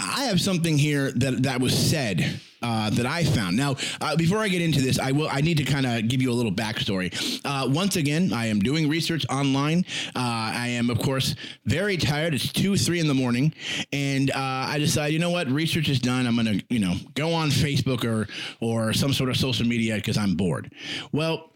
I 0.00 0.24
have 0.24 0.40
something 0.40 0.78
here 0.78 1.12
that 1.12 1.42
that 1.42 1.60
was 1.60 1.76
said 1.76 2.40
uh, 2.62 2.90
that 2.90 3.06
I 3.06 3.24
found. 3.24 3.56
Now, 3.56 3.76
uh, 4.00 4.16
before 4.16 4.38
I 4.38 4.48
get 4.48 4.62
into 4.62 4.80
this, 4.80 4.98
I 4.98 5.12
will. 5.12 5.28
I 5.30 5.40
need 5.40 5.56
to 5.58 5.64
kind 5.64 5.86
of 5.86 6.08
give 6.08 6.20
you 6.20 6.30
a 6.30 6.34
little 6.34 6.52
backstory. 6.52 7.40
Uh, 7.44 7.68
once 7.68 7.96
again, 7.96 8.32
I 8.32 8.46
am 8.46 8.60
doing 8.60 8.88
research 8.88 9.24
online. 9.30 9.84
Uh, 10.14 10.52
I 10.54 10.68
am, 10.68 10.90
of 10.90 10.98
course, 10.98 11.34
very 11.64 11.96
tired. 11.96 12.34
It's 12.34 12.52
two, 12.52 12.76
three 12.76 13.00
in 13.00 13.06
the 13.06 13.14
morning, 13.14 13.54
and 13.92 14.30
uh, 14.30 14.34
I 14.36 14.78
decide, 14.78 15.12
you 15.12 15.18
know 15.18 15.30
what, 15.30 15.48
research 15.48 15.88
is 15.88 15.98
done. 15.98 16.26
I'm 16.26 16.36
gonna, 16.36 16.60
you 16.68 16.80
know, 16.80 16.94
go 17.14 17.32
on 17.32 17.48
Facebook 17.50 18.04
or 18.04 18.28
or 18.60 18.92
some 18.92 19.12
sort 19.12 19.30
of 19.30 19.36
social 19.36 19.66
media 19.66 19.96
because 19.96 20.18
I'm 20.18 20.34
bored. 20.34 20.72
Well, 21.12 21.52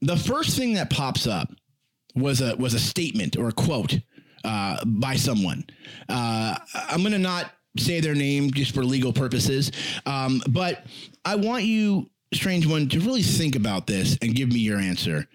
the 0.00 0.16
first 0.16 0.56
thing 0.56 0.74
that 0.74 0.90
pops 0.90 1.26
up 1.26 1.52
was 2.14 2.40
a 2.40 2.54
was 2.56 2.74
a 2.74 2.80
statement 2.80 3.36
or 3.36 3.48
a 3.48 3.52
quote 3.52 3.98
uh, 4.44 4.84
by 4.84 5.16
someone. 5.16 5.64
I'm 6.08 7.02
to 7.02 7.18
not 7.18 7.50
say 7.76 8.00
their 8.00 8.14
name 8.14 8.50
just 8.52 8.74
for 8.74 8.84
legal 8.84 9.12
purposes, 9.12 9.72
um, 10.06 10.42
but 10.48 10.86
I 11.24 11.36
want 11.36 11.64
you, 11.64 12.10
strange 12.32 12.66
one, 12.66 12.88
to 12.90 13.00
really 13.00 13.22
think 13.22 13.56
about 13.56 13.86
this 13.86 14.16
and 14.22 14.34
give 14.34 14.48
me 14.48 14.60
your 14.60 14.78
answer. 14.78 15.26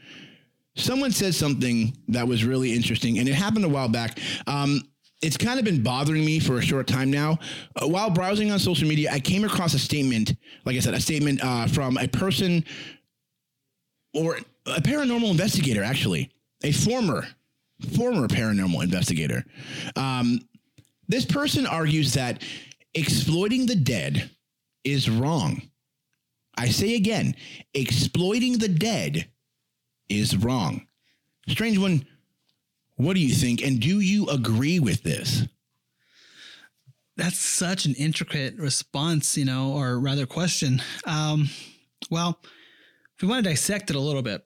Someone 0.75 1.11
said 1.11 1.35
something 1.35 1.97
that 2.07 2.27
was 2.27 2.45
really 2.45 2.73
interesting, 2.73 3.19
and 3.19 3.27
it 3.27 3.35
happened 3.35 3.65
a 3.65 3.69
while 3.69 3.89
back. 3.89 4.19
Um, 4.47 4.81
it's 5.21 5.35
kind 5.35 5.59
of 5.59 5.65
been 5.65 5.83
bothering 5.83 6.23
me 6.23 6.39
for 6.39 6.57
a 6.57 6.61
short 6.61 6.87
time 6.87 7.11
now. 7.11 7.37
Uh, 7.75 7.87
while 7.87 8.09
browsing 8.09 8.51
on 8.51 8.59
social 8.59 8.87
media, 8.87 9.09
I 9.11 9.19
came 9.19 9.43
across 9.43 9.73
a 9.73 9.79
statement, 9.79 10.35
like 10.63 10.77
I 10.77 10.79
said, 10.79 10.93
a 10.93 11.01
statement 11.01 11.43
uh, 11.43 11.67
from 11.67 11.97
a 11.97 12.07
person 12.07 12.63
or 14.13 14.37
a 14.65 14.81
paranormal 14.81 15.29
investigator, 15.29 15.83
actually, 15.83 16.31
a 16.63 16.71
former 16.71 17.27
former 17.95 18.27
paranormal 18.27 18.83
investigator. 18.83 19.45
Um, 19.95 20.41
this 21.09 21.25
person 21.25 21.65
argues 21.67 22.13
that 22.13 22.41
exploiting 22.93 23.65
the 23.65 23.75
dead 23.75 24.29
is 24.85 25.09
wrong. 25.09 25.61
I 26.55 26.69
say 26.69 26.95
again, 26.95 27.35
exploiting 27.73 28.57
the 28.57 28.67
dead 28.67 29.29
is 30.07 30.37
wrong. 30.37 30.87
Strange 31.47 31.77
one, 31.77 32.05
what 32.95 33.15
do 33.15 33.21
you 33.21 33.33
think? 33.33 33.61
And 33.63 33.79
do 33.79 33.99
you 33.99 34.27
agree 34.27 34.79
with 34.79 35.03
this? 35.03 35.47
That's 37.15 37.37
such 37.37 37.85
an 37.85 37.95
intricate 37.95 38.57
response, 38.57 39.37
you 39.37 39.45
know, 39.45 39.73
or 39.73 39.99
rather 39.99 40.25
question. 40.25 40.81
Um, 41.05 41.49
well, 42.09 42.39
if 43.15 43.21
we 43.21 43.27
want 43.27 43.43
to 43.43 43.49
dissect 43.49 43.89
it 43.89 43.95
a 43.95 43.99
little 43.99 44.21
bit, 44.21 44.45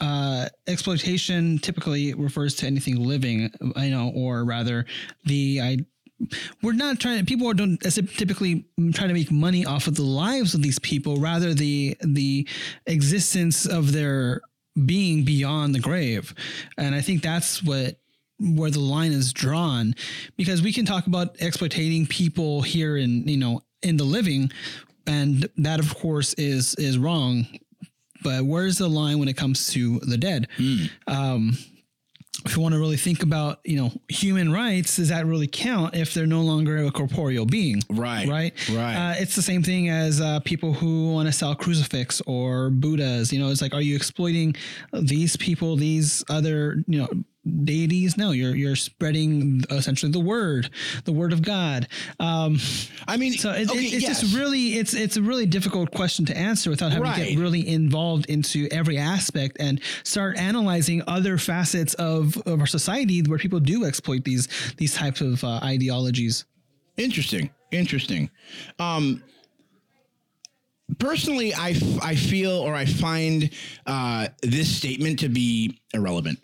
uh, 0.00 0.48
exploitation 0.66 1.58
typically 1.58 2.14
refers 2.14 2.54
to 2.56 2.66
anything 2.66 2.96
living, 2.96 3.50
you 3.76 3.90
know, 3.90 4.12
or 4.14 4.44
rather, 4.44 4.86
the 5.24 5.60
I. 5.62 5.76
We're 6.62 6.72
not 6.72 7.00
trying. 7.00 7.24
People 7.26 7.48
are 7.48 7.54
don't 7.54 7.78
typically 7.80 8.64
try 8.92 9.06
to 9.06 9.12
make 9.12 9.30
money 9.30 9.64
off 9.64 9.86
of 9.86 9.94
the 9.94 10.02
lives 10.02 10.54
of 10.54 10.62
these 10.62 10.78
people. 10.78 11.16
Rather, 11.16 11.54
the 11.54 11.96
the 12.02 12.46
existence 12.86 13.66
of 13.66 13.92
their 13.92 14.42
being 14.86 15.24
beyond 15.24 15.74
the 15.74 15.80
grave, 15.80 16.34
and 16.76 16.94
I 16.94 17.00
think 17.00 17.22
that's 17.22 17.62
what 17.62 17.96
where 18.38 18.70
the 18.70 18.80
line 18.80 19.12
is 19.12 19.32
drawn, 19.32 19.94
because 20.36 20.62
we 20.62 20.72
can 20.72 20.86
talk 20.86 21.06
about 21.06 21.36
exploiting 21.40 22.06
people 22.06 22.62
here 22.62 22.96
in 22.96 23.26
you 23.26 23.36
know 23.36 23.62
in 23.82 23.96
the 23.96 24.04
living, 24.04 24.50
and 25.06 25.48
that 25.56 25.80
of 25.80 25.94
course 25.96 26.34
is 26.34 26.74
is 26.74 26.98
wrong 26.98 27.46
but 28.22 28.44
where's 28.44 28.78
the 28.78 28.88
line 28.88 29.18
when 29.18 29.28
it 29.28 29.36
comes 29.36 29.72
to 29.72 29.98
the 30.00 30.16
dead? 30.16 30.48
Mm. 30.58 30.90
Um, 31.06 31.58
if 32.44 32.56
you 32.56 32.62
want 32.62 32.72
to 32.72 32.78
really 32.78 32.96
think 32.96 33.22
about, 33.22 33.60
you 33.64 33.76
know, 33.76 33.92
human 34.08 34.50
rights, 34.52 34.96
does 34.96 35.10
that 35.10 35.26
really 35.26 35.46
count 35.46 35.94
if 35.94 36.14
they're 36.14 36.26
no 36.26 36.40
longer 36.40 36.78
a 36.78 36.90
corporeal 36.90 37.44
being? 37.44 37.82
Right. 37.90 38.26
Right. 38.26 38.70
Right. 38.70 38.94
Uh, 38.94 39.14
it's 39.18 39.36
the 39.36 39.42
same 39.42 39.62
thing 39.62 39.88
as 39.90 40.20
uh, 40.20 40.40
people 40.40 40.72
who 40.72 41.12
want 41.12 41.26
to 41.26 41.32
sell 41.32 41.54
crucifix 41.54 42.22
or 42.26 42.70
Buddhas. 42.70 43.32
You 43.32 43.40
know, 43.40 43.50
it's 43.50 43.60
like, 43.60 43.74
are 43.74 43.82
you 43.82 43.94
exploiting 43.94 44.54
these 44.92 45.36
people, 45.36 45.76
these 45.76 46.24
other, 46.30 46.82
you 46.86 47.00
know, 47.00 47.08
deities? 47.46 48.16
No 48.16 48.32
you're 48.32 48.54
you're 48.54 48.76
spreading 48.76 49.62
essentially 49.70 50.12
the 50.12 50.20
word 50.20 50.70
the 51.04 51.12
word 51.12 51.32
of 51.32 51.42
god. 51.42 51.88
Um 52.18 52.58
i 53.08 53.16
mean 53.16 53.32
so 53.32 53.50
it, 53.52 53.70
okay, 53.70 53.78
it, 53.78 53.94
it's 53.94 54.02
yes. 54.02 54.20
just 54.20 54.36
really 54.36 54.74
it's 54.78 54.94
it's 54.94 55.16
a 55.16 55.22
really 55.22 55.46
difficult 55.46 55.90
question 55.90 56.24
to 56.26 56.36
answer 56.36 56.70
without 56.70 56.92
having 56.92 57.04
right. 57.04 57.24
to 57.24 57.34
get 57.34 57.38
really 57.38 57.66
involved 57.66 58.26
into 58.26 58.68
every 58.70 58.98
aspect 58.98 59.56
and 59.60 59.80
start 60.04 60.36
analyzing 60.38 61.02
other 61.06 61.38
facets 61.38 61.94
of, 61.94 62.36
of 62.46 62.60
our 62.60 62.66
society 62.66 63.22
where 63.22 63.38
people 63.38 63.60
do 63.60 63.84
exploit 63.84 64.24
these 64.24 64.48
these 64.76 64.94
types 64.94 65.20
of 65.20 65.42
uh, 65.42 65.60
ideologies. 65.62 66.44
Interesting. 66.96 67.50
Interesting. 67.70 68.30
Um 68.78 69.22
personally 70.98 71.54
I, 71.54 71.68
I 72.02 72.16
feel 72.16 72.50
or 72.50 72.74
i 72.74 72.84
find 72.84 73.48
uh, 73.86 74.26
this 74.42 74.76
statement 74.76 75.20
to 75.20 75.28
be 75.28 75.80
irrelevant 75.94 76.40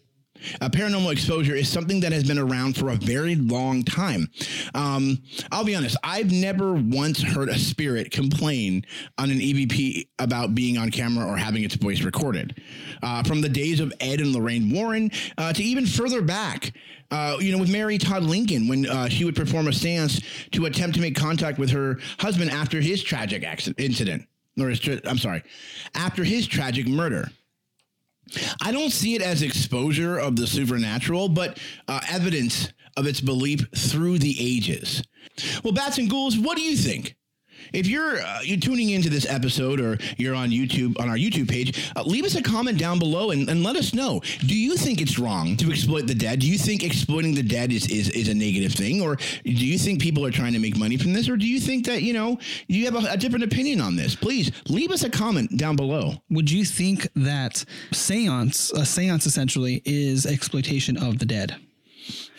uh, 0.60 0.68
paranormal 0.68 1.12
exposure 1.12 1.54
is 1.54 1.68
something 1.68 2.00
that 2.00 2.12
has 2.12 2.24
been 2.24 2.38
around 2.38 2.76
for 2.76 2.90
a 2.90 2.96
very 2.96 3.36
long 3.36 3.82
time. 3.82 4.30
Um, 4.74 5.18
I'll 5.52 5.64
be 5.64 5.74
honest, 5.74 5.96
I've 6.02 6.32
never 6.32 6.74
once 6.74 7.22
heard 7.22 7.48
a 7.48 7.58
spirit 7.58 8.10
complain 8.10 8.84
on 9.18 9.30
an 9.30 9.38
EVP 9.38 10.08
about 10.18 10.54
being 10.54 10.78
on 10.78 10.90
camera 10.90 11.26
or 11.26 11.36
having 11.36 11.64
its 11.64 11.74
voice 11.74 12.02
recorded. 12.02 12.60
Uh, 13.02 13.22
from 13.22 13.40
the 13.40 13.48
days 13.48 13.80
of 13.80 13.92
Ed 14.00 14.20
and 14.20 14.32
Lorraine 14.32 14.70
Warren 14.70 15.10
uh, 15.38 15.52
to 15.52 15.62
even 15.62 15.86
further 15.86 16.22
back, 16.22 16.72
uh, 17.10 17.36
you 17.40 17.52
know, 17.52 17.58
with 17.58 17.70
Mary 17.70 17.98
Todd 17.98 18.22
Lincoln 18.22 18.68
when 18.68 18.88
uh, 18.88 19.08
she 19.08 19.24
would 19.24 19.36
perform 19.36 19.68
a 19.68 19.72
seance 19.72 20.20
to 20.52 20.66
attempt 20.66 20.96
to 20.96 21.00
make 21.00 21.14
contact 21.14 21.58
with 21.58 21.70
her 21.70 21.98
husband 22.18 22.50
after 22.50 22.80
his 22.80 23.02
tragic 23.02 23.44
accident 23.44 23.78
incident, 23.78 24.26
or 24.58 24.68
his, 24.68 24.80
I'm 25.04 25.18
sorry, 25.18 25.42
after 25.94 26.24
his 26.24 26.46
tragic 26.46 26.86
murder. 26.88 27.30
I 28.60 28.72
don't 28.72 28.92
see 28.92 29.14
it 29.14 29.22
as 29.22 29.42
exposure 29.42 30.18
of 30.18 30.36
the 30.36 30.46
supernatural, 30.46 31.28
but 31.28 31.58
uh, 31.88 32.00
evidence 32.10 32.72
of 32.96 33.06
its 33.06 33.20
belief 33.20 33.66
through 33.74 34.18
the 34.18 34.36
ages. 34.38 35.02
Well, 35.62 35.72
bats 35.72 35.98
and 35.98 36.08
ghouls, 36.08 36.38
what 36.38 36.56
do 36.56 36.62
you 36.62 36.76
think? 36.76 37.15
If 37.72 37.86
you're 37.86 38.20
uh, 38.20 38.40
you're 38.42 38.58
tuning 38.58 38.90
into 38.90 39.10
this 39.10 39.26
episode 39.26 39.80
or 39.80 39.98
you're 40.16 40.34
on 40.34 40.50
YouTube 40.50 40.98
on 41.00 41.08
our 41.08 41.16
YouTube 41.16 41.48
page, 41.48 41.90
uh, 41.96 42.02
leave 42.02 42.24
us 42.24 42.34
a 42.34 42.42
comment 42.42 42.78
down 42.78 42.98
below 42.98 43.30
and, 43.30 43.48
and 43.48 43.62
let 43.62 43.76
us 43.76 43.94
know. 43.94 44.20
Do 44.40 44.56
you 44.56 44.76
think 44.76 45.00
it's 45.00 45.18
wrong 45.18 45.56
to 45.56 45.70
exploit 45.70 46.06
the 46.06 46.14
dead? 46.14 46.40
Do 46.40 46.46
you 46.46 46.58
think 46.58 46.82
exploiting 46.82 47.34
the 47.34 47.42
dead 47.42 47.72
is, 47.72 47.88
is, 47.90 48.10
is 48.10 48.28
a 48.28 48.34
negative 48.34 48.72
thing, 48.72 49.00
or 49.00 49.16
do 49.16 49.66
you 49.66 49.78
think 49.78 50.00
people 50.00 50.24
are 50.24 50.30
trying 50.30 50.52
to 50.52 50.58
make 50.58 50.76
money 50.76 50.96
from 50.96 51.12
this, 51.12 51.28
or 51.28 51.36
do 51.36 51.46
you 51.46 51.60
think 51.60 51.86
that 51.86 52.02
you 52.02 52.12
know 52.12 52.38
you 52.68 52.84
have 52.84 52.94
a, 52.94 53.12
a 53.12 53.16
different 53.16 53.44
opinion 53.44 53.80
on 53.80 53.96
this? 53.96 54.14
Please 54.14 54.50
leave 54.68 54.90
us 54.90 55.02
a 55.02 55.10
comment 55.10 55.56
down 55.56 55.76
below. 55.76 56.14
Would 56.30 56.50
you 56.50 56.64
think 56.64 57.08
that 57.14 57.64
seance, 57.92 58.70
a 58.72 58.84
seance 58.84 59.26
essentially, 59.26 59.82
is 59.84 60.26
exploitation 60.26 60.96
of 60.96 61.18
the 61.18 61.26
dead? 61.26 61.56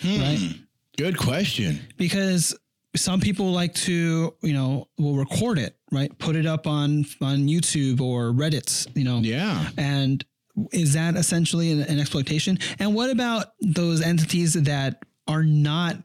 Hmm. 0.02 0.20
Right. 0.20 0.56
Good 0.98 1.18
question. 1.18 1.80
Because 1.98 2.58
some 2.96 3.20
people 3.20 3.52
like 3.52 3.74
to, 3.74 4.34
you 4.42 4.54
know, 4.54 4.88
will 4.98 5.16
record 5.16 5.60
it, 5.60 5.78
right? 5.92 6.18
Put 6.18 6.36
it 6.36 6.46
up 6.46 6.68
on 6.68 7.06
on 7.22 7.48
YouTube 7.48 8.02
or 8.02 8.32
Reddit, 8.32 8.88
you 8.96 9.04
know. 9.04 9.20
Yeah. 9.20 9.70
And 9.78 10.24
is 10.72 10.94
that 10.94 11.16
essentially 11.16 11.72
an, 11.72 11.82
an 11.82 12.00
exploitation? 12.00 12.58
And 12.80 12.96
what 12.96 13.10
about 13.10 13.48
those 13.62 14.02
entities 14.02 14.54
that 14.54 15.04
are 15.28 15.44
not 15.44 15.98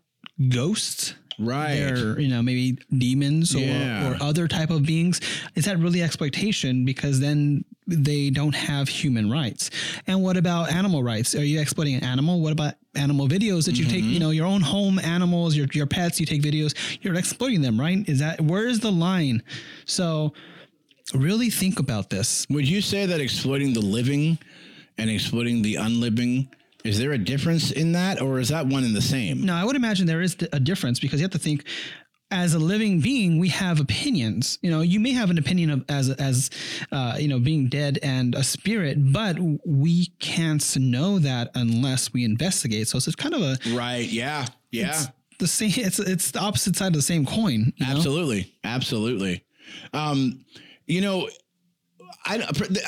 ghosts? 0.49 1.15
Right. 1.39 1.75
They're, 1.77 2.21
you 2.21 2.29
know, 2.29 2.43
maybe 2.43 2.79
demons 2.97 3.55
or, 3.55 3.61
yeah. 3.61 4.11
or 4.11 4.23
other 4.23 4.49
type 4.49 4.71
of 4.71 4.85
beings. 4.85 5.21
Is 5.55 5.65
that 5.65 5.79
really 5.79 6.03
exploitation? 6.03 6.85
Because 6.85 7.21
then 7.21 7.65
they 7.87 8.31
don't 8.31 8.55
have 8.55 8.89
human 8.89 9.31
rights. 9.31 9.71
And 10.07 10.23
what 10.23 10.37
about 10.37 10.71
animal 10.71 11.03
rights? 11.03 11.35
Are 11.35 11.45
you 11.45 11.61
exploiting 11.61 11.97
an 11.97 12.05
animal? 12.05 12.41
What 12.41 12.53
about 12.53 12.75
animal 12.95 13.29
videos 13.29 13.67
that 13.67 13.77
you 13.77 13.85
mm-hmm. 13.85 13.95
take, 13.95 14.05
you 14.05 14.21
know, 14.21 14.31
your 14.31 14.47
own 14.47 14.61
home 14.61 14.99
animals, 14.99 15.57
your, 15.57 15.67
your 15.73 15.87
pets, 15.87 16.21
you 16.21 16.27
take 16.27 16.43
videos, 16.43 16.75
you're 17.03 17.15
exploiting 17.15 17.63
them, 17.63 17.81
right? 17.81 18.09
Is 18.09 18.21
that, 18.21 18.41
where's 18.41 18.81
the 18.81 18.93
line? 18.93 19.43
So 19.85 20.33
really 21.15 21.51
think 21.51 21.81
about 21.81 22.11
this. 22.11 22.47
Would 22.51 22.69
you 22.69 22.81
say 22.81 23.07
that 23.07 23.21
exploiting 23.21 23.73
the 23.73 23.81
living 23.81 24.39
and 24.99 25.11
exploiting 25.11 25.63
the 25.63 25.77
unliving 25.77 26.49
is 26.85 26.99
there 26.99 27.13
a 27.13 27.19
difference 27.19 27.71
in 27.71 27.93
that, 27.93 28.21
or 28.21 28.39
is 28.39 28.49
that 28.49 28.67
one 28.67 28.85
and 28.85 28.95
the 28.95 29.03
same? 29.03 29.43
No, 29.43 29.55
I 29.55 29.65
would 29.65 29.77
imagine 29.77 30.07
there 30.07 30.23
is 30.23 30.37
a 30.53 30.61
difference 30.61 31.01
because 31.01 31.21
you 31.21 31.25
have 31.25 31.33
to 31.33 31.39
think 31.39 31.65
as 32.33 32.55
a 32.55 32.59
living 32.59 32.99
being, 33.01 33.39
we 33.39 33.51
have 33.51 33.79
opinions. 33.79 34.59
You 34.63 34.71
know, 34.71 34.81
you 34.81 34.99
may 34.99 35.13
have 35.13 35.31
an 35.31 35.39
opinion 35.39 35.71
of 35.71 35.85
as 35.89 36.11
as 36.11 36.51
uh, 36.91 37.17
you 37.19 37.29
know 37.29 37.39
being 37.39 37.69
dead 37.69 37.99
and 38.03 38.35
a 38.35 38.43
spirit, 38.43 39.13
but 39.13 39.37
we 39.67 40.07
can't 40.19 40.77
know 40.77 41.19
that 41.19 41.51
unless 41.55 42.13
we 42.13 42.25
investigate. 42.25 42.89
So 42.89 42.97
it's 42.97 43.15
kind 43.15 43.35
of 43.35 43.43
a 43.43 43.59
right. 43.75 44.09
Yeah, 44.09 44.47
yeah. 44.71 45.05
the 45.39 45.47
same. 45.47 45.73
It's 45.77 45.99
it's 45.99 46.31
the 46.31 46.41
opposite 46.41 46.75
side 46.75 46.89
of 46.89 46.95
the 46.95 47.03
same 47.03 47.27
coin. 47.27 47.73
Absolutely, 47.81 48.41
know? 48.41 48.71
absolutely. 48.71 49.45
Um, 49.93 50.45
you 50.87 51.03
know, 51.03 51.29
I 52.25 52.37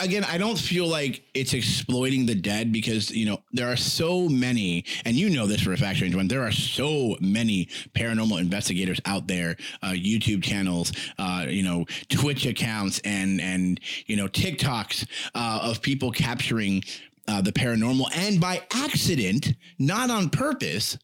again, 0.00 0.24
I 0.24 0.38
don't 0.38 0.58
feel 0.58 0.86
like 0.86 1.24
it's 1.34 1.54
exploiting 1.54 2.26
the 2.26 2.34
dead 2.34 2.72
because 2.72 3.10
you 3.10 3.26
know 3.26 3.42
there 3.52 3.70
are 3.70 3.76
so 3.76 4.28
many, 4.28 4.84
and 5.04 5.16
you 5.16 5.28
know 5.30 5.46
this 5.46 5.62
for 5.62 5.72
a 5.72 5.76
fact, 5.76 5.96
Strange 5.96 6.14
One. 6.14 6.28
There 6.28 6.42
are 6.42 6.52
so 6.52 7.16
many 7.20 7.66
paranormal 7.94 8.40
investigators 8.40 9.00
out 9.06 9.26
there, 9.26 9.56
uh, 9.82 9.90
YouTube 9.90 10.42
channels, 10.42 10.92
uh, 11.18 11.46
you 11.48 11.62
know, 11.62 11.84
Twitch 12.08 12.46
accounts, 12.46 13.00
and 13.00 13.40
and 13.40 13.80
you 14.06 14.16
know 14.16 14.28
TikToks 14.28 15.06
uh, 15.34 15.60
of 15.62 15.82
people 15.82 16.12
capturing 16.12 16.84
uh, 17.26 17.40
the 17.40 17.52
paranormal, 17.52 18.06
and 18.14 18.40
by 18.40 18.62
accident, 18.72 19.54
not 19.80 20.10
on 20.10 20.30
purpose, 20.30 20.96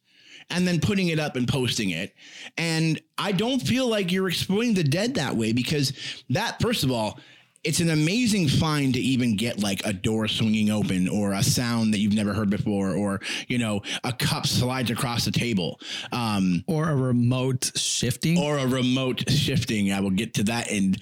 and 0.50 0.68
then 0.68 0.78
putting 0.78 1.08
it 1.08 1.18
up 1.18 1.34
and 1.34 1.48
posting 1.48 1.90
it. 1.90 2.14
And 2.56 3.00
I 3.18 3.32
don't 3.32 3.60
feel 3.60 3.88
like 3.88 4.12
you're 4.12 4.28
exploiting 4.28 4.74
the 4.74 4.84
dead 4.84 5.14
that 5.14 5.34
way 5.34 5.52
because 5.52 5.92
that, 6.30 6.60
first 6.60 6.84
of 6.84 6.92
all 6.92 7.18
it's 7.62 7.80
an 7.80 7.90
amazing 7.90 8.48
find 8.48 8.94
to 8.94 9.00
even 9.00 9.36
get 9.36 9.62
like 9.62 9.84
a 9.84 9.92
door 9.92 10.28
swinging 10.28 10.70
open 10.70 11.08
or 11.08 11.32
a 11.32 11.42
sound 11.42 11.92
that 11.92 11.98
you've 11.98 12.14
never 12.14 12.32
heard 12.32 12.48
before 12.48 12.94
or 12.94 13.20
you 13.48 13.58
know 13.58 13.82
a 14.04 14.12
cup 14.12 14.46
slides 14.46 14.90
across 14.90 15.24
the 15.24 15.30
table. 15.30 15.78
Um, 16.12 16.64
or 16.66 16.88
a 16.88 16.96
remote 16.96 17.70
shifting. 17.76 18.38
or 18.38 18.58
a 18.58 18.66
remote 18.66 19.30
shifting. 19.30 19.92
I 19.92 20.00
will 20.00 20.10
get 20.10 20.34
to 20.34 20.44
that 20.44 20.70
in 20.70 20.96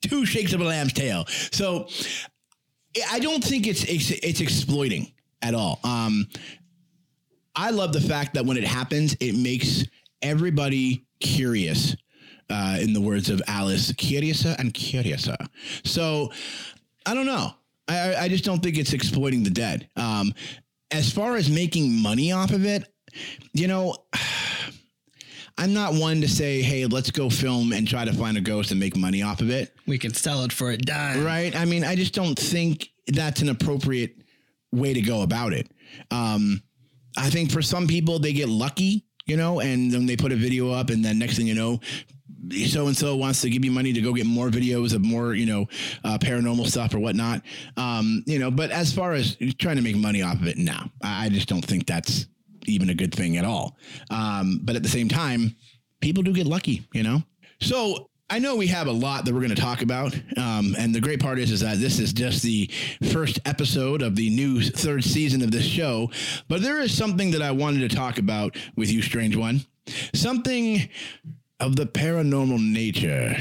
two 0.00 0.26
shakes 0.26 0.52
of 0.52 0.60
a 0.60 0.64
lamb's 0.64 0.92
tail. 0.92 1.24
So 1.52 1.88
i 3.10 3.18
don't 3.18 3.42
think 3.42 3.66
it's 3.66 3.84
it's, 3.84 4.10
it's 4.10 4.40
exploiting 4.40 5.12
at 5.40 5.54
all. 5.54 5.78
Um, 5.84 6.28
i 7.54 7.70
love 7.70 7.92
the 7.92 8.00
fact 8.00 8.34
that 8.34 8.44
when 8.44 8.56
it 8.56 8.64
happens 8.64 9.14
it 9.20 9.34
makes 9.34 9.84
everybody 10.20 11.04
curious 11.20 11.94
uh, 12.52 12.76
in 12.78 12.92
the 12.92 13.00
words 13.00 13.30
of 13.30 13.40
Alice, 13.46 13.92
curiouser 13.92 14.54
and 14.58 14.74
curiouser. 14.74 15.36
So 15.84 16.30
I 17.06 17.14
don't 17.14 17.26
know. 17.26 17.54
I, 17.88 18.14
I 18.14 18.28
just 18.28 18.44
don't 18.44 18.62
think 18.62 18.76
it's 18.76 18.92
exploiting 18.92 19.42
the 19.42 19.50
dead. 19.50 19.88
Um, 19.96 20.34
as 20.90 21.10
far 21.10 21.36
as 21.36 21.48
making 21.48 21.90
money 22.00 22.30
off 22.30 22.52
of 22.52 22.64
it, 22.66 22.92
you 23.54 23.68
know, 23.68 23.96
I'm 25.58 25.74
not 25.74 25.94
one 25.94 26.20
to 26.22 26.28
say, 26.28 26.62
hey, 26.62 26.86
let's 26.86 27.10
go 27.10 27.28
film 27.28 27.72
and 27.72 27.86
try 27.86 28.04
to 28.04 28.12
find 28.12 28.36
a 28.36 28.40
ghost 28.40 28.70
and 28.70 28.80
make 28.80 28.96
money 28.96 29.22
off 29.22 29.40
of 29.40 29.50
it. 29.50 29.74
we 29.86 29.98
can 29.98 30.14
sell 30.14 30.44
it 30.44 30.52
for 30.52 30.70
a 30.70 30.78
dime. 30.78 31.24
Right. 31.24 31.54
I 31.54 31.64
mean, 31.66 31.84
I 31.84 31.94
just 31.94 32.14
don't 32.14 32.38
think 32.38 32.90
that's 33.06 33.42
an 33.42 33.48
appropriate 33.48 34.16
way 34.72 34.94
to 34.94 35.02
go 35.02 35.22
about 35.22 35.52
it. 35.52 35.70
Um, 36.10 36.62
I 37.16 37.28
think 37.28 37.52
for 37.52 37.60
some 37.60 37.86
people, 37.86 38.18
they 38.18 38.32
get 38.32 38.48
lucky, 38.48 39.04
you 39.26 39.36
know, 39.36 39.60
and 39.60 39.92
then 39.92 40.06
they 40.06 40.16
put 40.16 40.32
a 40.32 40.36
video 40.36 40.70
up, 40.72 40.88
and 40.88 41.04
then 41.04 41.18
next 41.18 41.36
thing 41.36 41.46
you 41.46 41.54
know, 41.54 41.80
so 42.50 42.86
and 42.86 42.96
so 42.96 43.16
wants 43.16 43.40
to 43.42 43.50
give 43.50 43.64
you 43.64 43.70
money 43.70 43.92
to 43.92 44.00
go 44.00 44.12
get 44.12 44.26
more 44.26 44.48
videos 44.48 44.94
of 44.94 45.02
more, 45.02 45.34
you 45.34 45.46
know, 45.46 45.66
uh, 46.04 46.18
paranormal 46.18 46.66
stuff 46.66 46.94
or 46.94 46.98
whatnot. 46.98 47.42
Um, 47.76 48.24
you 48.26 48.38
know, 48.38 48.50
but 48.50 48.70
as 48.70 48.92
far 48.92 49.12
as 49.12 49.36
trying 49.58 49.76
to 49.76 49.82
make 49.82 49.96
money 49.96 50.22
off 50.22 50.40
of 50.40 50.46
it, 50.46 50.58
no, 50.58 50.78
I 51.02 51.28
just 51.28 51.48
don't 51.48 51.64
think 51.64 51.86
that's 51.86 52.26
even 52.66 52.90
a 52.90 52.94
good 52.94 53.14
thing 53.14 53.36
at 53.36 53.44
all. 53.44 53.76
Um, 54.10 54.60
but 54.62 54.76
at 54.76 54.82
the 54.82 54.88
same 54.88 55.08
time, 55.08 55.56
people 56.00 56.22
do 56.22 56.32
get 56.32 56.46
lucky, 56.46 56.86
you 56.92 57.02
know? 57.02 57.22
So 57.60 58.08
I 58.28 58.38
know 58.38 58.56
we 58.56 58.66
have 58.68 58.86
a 58.86 58.92
lot 58.92 59.24
that 59.24 59.34
we're 59.34 59.40
going 59.40 59.54
to 59.54 59.60
talk 59.60 59.82
about. 59.82 60.14
Um, 60.36 60.74
and 60.78 60.94
the 60.94 61.00
great 61.00 61.20
part 61.20 61.38
is, 61.38 61.50
is 61.50 61.60
that 61.60 61.78
this 61.78 61.98
is 61.98 62.12
just 62.12 62.42
the 62.42 62.70
first 63.12 63.38
episode 63.44 64.02
of 64.02 64.16
the 64.16 64.30
new 64.30 64.62
third 64.62 65.04
season 65.04 65.42
of 65.42 65.50
this 65.50 65.66
show. 65.66 66.10
But 66.48 66.62
there 66.62 66.80
is 66.80 66.96
something 66.96 67.30
that 67.32 67.42
I 67.42 67.50
wanted 67.50 67.88
to 67.88 67.94
talk 67.94 68.18
about 68.18 68.56
with 68.76 68.90
you, 68.90 69.02
Strange 69.02 69.36
One. 69.36 69.66
Something 70.14 70.88
of 71.62 71.76
the 71.76 71.86
paranormal 71.86 72.60
nature. 72.60 73.36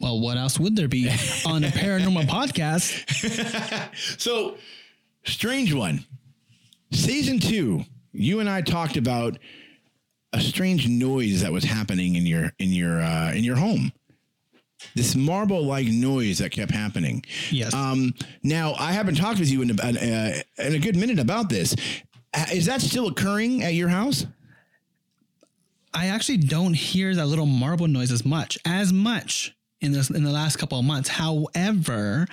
Well, 0.00 0.20
what 0.20 0.36
else 0.36 0.58
would 0.58 0.76
there 0.76 0.88
be 0.88 1.08
on 1.46 1.64
a 1.64 1.68
paranormal 1.68 2.24
podcast? 2.28 2.90
So, 4.20 4.56
Strange 5.24 5.72
One, 5.72 6.04
season 6.90 7.38
two, 7.38 7.84
you 8.12 8.40
and 8.40 8.50
I 8.50 8.60
talked 8.60 8.96
about 8.96 9.38
a 10.32 10.40
strange 10.40 10.88
noise 10.88 11.42
that 11.42 11.52
was 11.52 11.64
happening 11.64 12.16
in 12.16 12.26
your 12.26 12.52
in 12.58 12.70
your 12.70 13.00
uh, 13.00 13.32
in 13.32 13.44
your 13.44 13.56
home. 13.56 13.92
This 14.94 15.14
marble-like 15.14 15.86
noise 15.86 16.38
that 16.38 16.50
kept 16.50 16.72
happening. 16.72 17.24
Yes. 17.50 17.72
Um, 17.72 18.12
now, 18.42 18.74
I 18.78 18.92
haven't 18.92 19.14
talked 19.14 19.38
with 19.38 19.48
you 19.48 19.62
in 19.62 19.70
a, 19.70 19.82
uh, 19.82 20.62
in 20.62 20.74
a 20.74 20.78
good 20.78 20.94
minute 20.94 21.18
about 21.18 21.48
this. 21.48 21.74
Is 22.52 22.66
that 22.66 22.82
still 22.82 23.06
occurring 23.06 23.62
at 23.62 23.72
your 23.72 23.88
house? 23.88 24.26
I 25.94 26.06
actually 26.08 26.38
don't 26.38 26.74
hear 26.74 27.14
that 27.14 27.26
little 27.26 27.46
marble 27.46 27.86
noise 27.86 28.10
as 28.10 28.24
much, 28.24 28.58
as 28.64 28.92
much 28.92 29.54
in 29.80 29.92
this 29.92 30.10
in 30.10 30.24
the 30.24 30.32
last 30.32 30.56
couple 30.56 30.78
of 30.78 30.84
months. 30.84 31.08
However, 31.08 32.26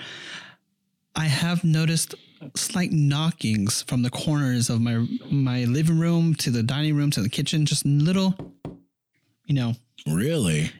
I 1.15 1.25
have 1.25 1.63
noticed 1.63 2.15
slight 2.55 2.91
knockings 2.91 3.83
from 3.83 4.01
the 4.01 4.09
corners 4.09 4.69
of 4.69 4.81
my 4.81 5.05
my 5.29 5.65
living 5.65 5.99
room 5.99 6.33
to 6.35 6.49
the 6.49 6.63
dining 6.63 6.95
room 6.95 7.11
to 7.11 7.21
the 7.21 7.29
kitchen, 7.29 7.65
just 7.65 7.85
little, 7.85 8.35
you 9.45 9.55
know. 9.55 9.75
Really? 10.07 10.71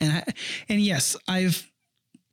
And 0.00 0.12
I, 0.12 0.24
and 0.68 0.80
yes, 0.80 1.16
I've 1.26 1.69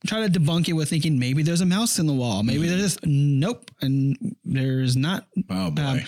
tried 0.08 0.34
to 0.34 0.40
debunk 0.40 0.68
it 0.68 0.74
with 0.74 0.90
thinking 0.90 1.20
maybe 1.20 1.44
there's 1.44 1.62
a 1.62 1.66
mouse 1.66 2.00
in 2.00 2.08
the 2.08 2.14
wall, 2.14 2.44
maybe 2.44 2.68
there's 2.68 2.98
nope, 3.04 3.70
and 3.82 4.18
there's 4.44 4.96
not. 4.96 5.28
Oh 5.50 5.72
boy. 5.72 5.82
Um, 5.82 6.00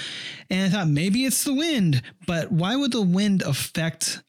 and 0.50 0.66
I 0.66 0.70
thought 0.70 0.88
maybe 0.88 1.26
it's 1.26 1.44
the 1.44 1.54
wind, 1.54 2.02
but 2.26 2.52
why 2.52 2.76
would 2.76 2.92
the 2.92 3.02
wind 3.02 3.42
affect 3.44 4.24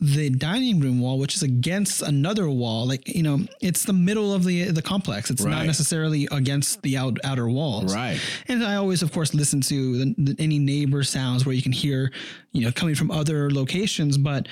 the 0.00 0.28
dining 0.28 0.80
room 0.80 1.00
wall, 1.00 1.18
which 1.18 1.34
is 1.34 1.42
against 1.42 2.02
another 2.02 2.48
wall? 2.48 2.86
Like 2.86 3.08
you 3.08 3.22
know, 3.22 3.40
it's 3.60 3.84
the 3.84 3.92
middle 3.92 4.32
of 4.34 4.44
the 4.44 4.70
the 4.70 4.82
complex. 4.82 5.30
It's 5.30 5.44
not 5.44 5.66
necessarily 5.66 6.28
against 6.30 6.82
the 6.82 6.96
out, 6.96 7.18
outer 7.24 7.48
walls. 7.48 7.94
Right. 7.94 8.20
And 8.48 8.62
I 8.64 8.76
always, 8.76 9.02
of 9.02 9.12
course, 9.12 9.34
listen 9.34 9.60
to 9.62 9.98
the, 9.98 10.14
the, 10.18 10.36
any 10.38 10.58
neighbor 10.58 11.02
sounds 11.02 11.46
where 11.46 11.54
you 11.54 11.62
can 11.62 11.72
hear, 11.72 12.12
you 12.52 12.62
know, 12.62 12.72
coming 12.72 12.94
from 12.94 13.10
other 13.10 13.50
locations, 13.50 14.18
but. 14.18 14.48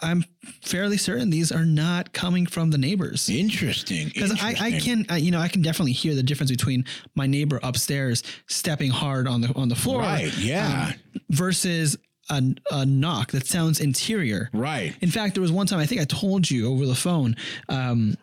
I'm 0.00 0.24
fairly 0.62 0.96
certain 0.96 1.30
these 1.30 1.50
are 1.50 1.64
not 1.64 2.12
coming 2.12 2.46
from 2.46 2.70
the 2.70 2.78
neighbors 2.78 3.28
Interesting. 3.28 4.08
because 4.08 4.32
I, 4.42 4.54
I 4.60 4.70
can 4.78 5.04
I, 5.08 5.16
you 5.16 5.30
know 5.30 5.40
I 5.40 5.48
can 5.48 5.62
definitely 5.62 5.92
hear 5.92 6.14
the 6.14 6.22
difference 6.22 6.50
between 6.50 6.84
my 7.14 7.26
neighbor 7.26 7.58
upstairs 7.62 8.22
stepping 8.46 8.90
hard 8.90 9.26
on 9.26 9.40
the 9.40 9.52
on 9.56 9.68
the 9.68 9.74
floor 9.74 10.00
Right, 10.00 10.32
yeah. 10.38 10.92
um, 10.92 11.20
versus 11.30 11.96
a, 12.30 12.42
a 12.70 12.86
knock 12.86 13.32
that 13.32 13.46
sounds 13.46 13.80
interior 13.80 14.50
Right. 14.52 14.94
in 15.00 15.10
fact 15.10 15.34
there 15.34 15.42
was 15.42 15.50
one 15.52 15.66
time 15.66 15.80
I 15.80 15.86
think 15.86 16.00
I 16.00 16.04
told 16.04 16.48
you 16.50 16.70
over 16.72 16.86
the 16.86 16.94
phone 16.94 17.34
um, 17.68 18.16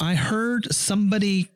I 0.00 0.14
heard 0.14 0.72
somebody 0.72 1.48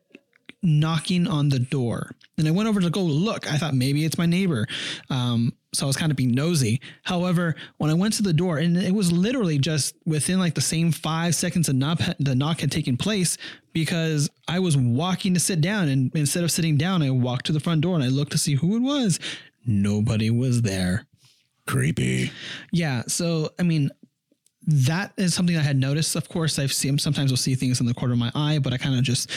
knocking 0.62 1.27
on 1.29 1.48
the 1.51 1.59
door 1.61 2.11
and 2.37 2.48
I 2.48 2.51
went 2.51 2.68
over 2.68 2.81
to 2.81 2.90
go 2.90 3.03
look 3.03 3.51
I 3.53 3.57
thought 3.59 3.74
maybe 3.74 4.05
it's 4.05 4.18
my 4.18 4.27
neighbor 4.27 4.66
um, 5.11 5.53
so 5.75 5.85
I 5.85 5.89
was 5.89 5.97
kind 5.97 6.11
of 6.11 6.17
being 6.17 6.33
nosy 6.33 6.81
however 7.03 7.55
when 7.77 7.91
I 7.91 7.95
went 7.95 8.15
to 8.15 8.23
the 8.23 8.33
door 8.33 8.59
and 8.59 8.77
it 8.77 8.95
was 8.95 9.13
literally 9.13 9.59
just 9.59 9.95
within 10.07 10.39
like 10.39 10.55
the 10.55 10.61
same 10.61 10.93
five 10.93 11.35
seconds 11.35 11.67
the 11.67 11.73
knock 11.73 12.01
the 12.19 12.35
knock 12.35 12.61
had 12.61 12.73
taken 12.73 12.97
place 12.97 13.37
because 13.73 14.31
I 14.49 14.61
was 14.61 14.77
walking 14.77 15.35
to 15.35 15.41
sit 15.41 15.61
down 15.61 15.89
and 15.89 16.15
instead 16.15 16.45
of 16.45 16.51
sitting 16.51 16.77
down 16.77 17.03
I 17.03 17.11
walked 17.11 17.47
to 17.47 17.53
the 17.53 17.61
front 17.61 17.83
door 17.83 17.95
and 17.95 18.05
I 18.05 18.09
looked 18.09 18.33
to 18.33 18.39
see 18.39 18.55
who 18.55 18.77
it 18.77 18.81
was 18.81 19.21
nobody 19.67 20.31
was 20.31 20.63
there 20.63 21.07
Creepy. 21.69 22.33
yeah. 22.73 23.03
So, 23.09 23.51
I 23.59 23.63
mean, 23.63 23.91
that 24.67 25.13
is 25.19 25.35
something 25.35 25.55
I 25.57 25.61
had 25.61 25.77
noticed. 25.77 26.17
Of 26.17 26.29
course, 26.29 26.59
I've 26.59 26.73
seen 26.73 26.99
sometimes 26.99 27.31
I'll 27.31 27.37
see 27.37 27.55
things 27.55 27.79
in 27.79 27.87
the 27.87 27.93
corner 27.93 28.15
of 28.15 28.19
my 28.19 28.33
eye, 28.35 28.59
but 28.59 28.73
I 28.73 28.79
kind 28.79 28.99
of 28.99 29.05
just 29.05 29.31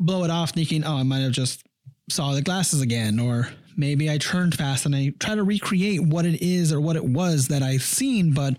blow 0.00 0.24
it 0.24 0.30
off, 0.30 0.50
thinking, 0.50 0.84
oh, 0.84 0.96
I 0.96 1.04
might 1.04 1.20
have 1.20 1.30
just 1.32 1.62
saw 2.10 2.34
the 2.34 2.42
glasses 2.42 2.80
again, 2.80 3.20
or 3.20 3.48
maybe 3.76 4.10
I 4.10 4.18
turned 4.18 4.54
fast 4.54 4.86
and 4.86 4.94
I 4.94 5.12
try 5.18 5.34
to 5.34 5.42
recreate 5.42 6.02
what 6.02 6.24
it 6.26 6.42
is 6.42 6.72
or 6.72 6.80
what 6.80 6.96
it 6.96 7.04
was 7.04 7.48
that 7.48 7.62
I've 7.62 7.82
seen, 7.82 8.32
but 8.32 8.56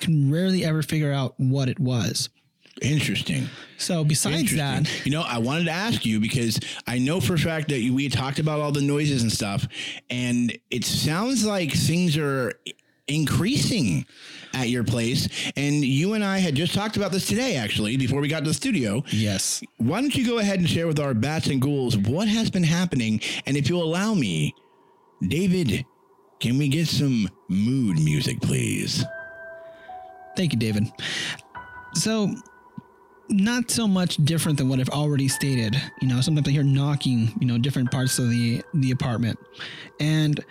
can 0.00 0.30
rarely 0.30 0.64
ever 0.64 0.82
figure 0.82 1.12
out 1.12 1.34
what 1.38 1.68
it 1.68 1.78
was. 1.78 2.28
Interesting. 2.82 3.48
So, 3.78 4.02
besides 4.04 4.54
that, 4.56 4.88
You 5.04 5.12
know, 5.12 5.22
I 5.22 5.38
wanted 5.38 5.66
to 5.66 5.70
ask 5.70 6.04
you 6.04 6.18
because 6.18 6.58
I 6.86 6.98
know 6.98 7.20
for 7.20 7.34
a 7.34 7.38
fact 7.38 7.68
that 7.68 7.76
we 7.76 8.08
talked 8.08 8.40
about 8.40 8.60
all 8.60 8.72
the 8.72 8.82
noises 8.82 9.22
and 9.22 9.30
stuff, 9.30 9.66
and 10.10 10.56
it 10.70 10.84
sounds 10.84 11.44
like 11.44 11.72
things 11.72 12.16
are 12.16 12.52
increasing 13.06 14.06
at 14.52 14.68
your 14.68 14.84
place. 14.84 15.28
And 15.56 15.84
you 15.84 16.14
and 16.14 16.24
I 16.24 16.38
had 16.38 16.54
just 16.54 16.74
talked 16.74 16.96
about 16.96 17.12
this 17.12 17.26
today, 17.26 17.56
actually, 17.56 17.96
before 17.96 18.20
we 18.20 18.28
got 18.28 18.40
to 18.40 18.46
the 18.46 18.54
studio. 18.54 19.04
yes, 19.08 19.62
Why 19.76 20.00
don't 20.00 20.14
you 20.14 20.26
go 20.26 20.38
ahead 20.38 20.58
and 20.58 20.68
share 20.68 20.86
with 20.86 21.00
our 21.00 21.14
bats 21.14 21.48
and 21.48 21.60
ghouls 21.60 21.96
what 21.96 22.28
has 22.28 22.50
been 22.50 22.64
happening? 22.64 23.20
And 23.46 23.56
if 23.56 23.68
you'll 23.68 23.82
allow 23.84 24.14
me, 24.14 24.54
David, 25.26 25.84
can 26.40 26.58
we 26.58 26.68
get 26.68 26.88
some 26.88 27.28
mood 27.48 27.98
music, 27.98 28.40
please? 28.40 29.04
Thank 30.36 30.52
you, 30.52 30.58
David. 30.58 30.90
So, 31.94 32.34
not 33.30 33.70
so 33.70 33.88
much 33.88 34.16
different 34.16 34.58
than 34.58 34.68
what 34.68 34.80
I've 34.80 34.90
already 34.90 35.28
stated. 35.28 35.80
You 36.02 36.08
know, 36.08 36.20
sometimes 36.20 36.48
I 36.48 36.50
hear 36.50 36.62
knocking, 36.62 37.32
you 37.40 37.46
know, 37.46 37.56
different 37.56 37.90
parts 37.90 38.18
of 38.18 38.28
the 38.30 38.62
the 38.74 38.90
apartment. 38.90 39.38
And 40.00 40.44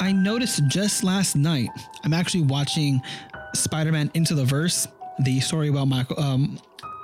I 0.00 0.12
noticed 0.12 0.66
just 0.66 1.04
last 1.04 1.36
night, 1.36 1.68
I'm 2.04 2.14
actually 2.14 2.44
watching 2.44 3.02
Spider-Man 3.54 4.10
Into 4.14 4.34
the 4.34 4.46
Verse, 4.46 4.88
the 5.18 5.40
story 5.40 5.68
about 5.68 5.88
Michael, 5.88 6.18
um, 6.18 6.58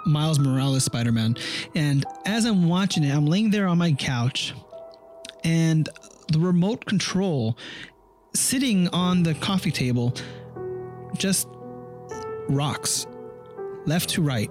Miles 0.06 0.38
Morales 0.38 0.84
Spider-Man. 0.84 1.36
And 1.74 2.06
as 2.24 2.46
I'm 2.46 2.68
watching 2.68 3.04
it, 3.04 3.14
I'm 3.14 3.26
laying 3.26 3.50
there 3.50 3.66
on 3.66 3.76
my 3.76 3.92
couch, 3.92 4.54
and 5.44 5.88
the 6.28 6.38
remote 6.38 6.86
control 6.86 7.58
sitting 8.34 8.88
on 8.88 9.22
the 9.22 9.34
coffee 9.34 9.70
table 9.70 10.14
just 11.18 11.46
rocks 12.48 13.06
left 13.84 14.08
to 14.10 14.22
right. 14.22 14.50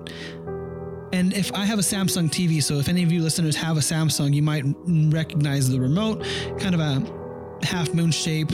And 1.14 1.34
if 1.34 1.52
I 1.54 1.66
have 1.66 1.80
a 1.80 1.84
Samsung 1.84 2.30
TV, 2.30 2.62
so 2.62 2.76
if 2.76 2.90
any 2.90 3.02
of 3.02 3.12
you 3.12 3.24
listeners 3.24 3.56
have 3.56 3.78
a 3.78 3.82
Samsung, 3.82 4.34
you 4.34 4.44
might 4.44 4.66
recognize 4.86 5.68
the 5.70 5.80
remote, 5.80 6.24
kind 6.60 6.76
of 6.76 6.80
a 6.80 7.25
half 7.64 7.94
moon 7.94 8.12
shape, 8.12 8.52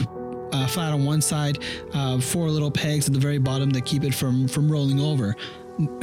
uh, 0.52 0.66
flat 0.66 0.92
on 0.92 1.04
one 1.04 1.20
side, 1.22 1.58
uh, 1.94 2.20
four 2.20 2.48
little 2.50 2.70
pegs 2.70 3.06
at 3.06 3.12
the 3.14 3.20
very 3.20 3.38
bottom 3.38 3.70
that 3.70 3.84
keep 3.84 4.04
it 4.04 4.14
from 4.14 4.46
from 4.48 4.70
rolling 4.70 5.00
over. 5.00 5.34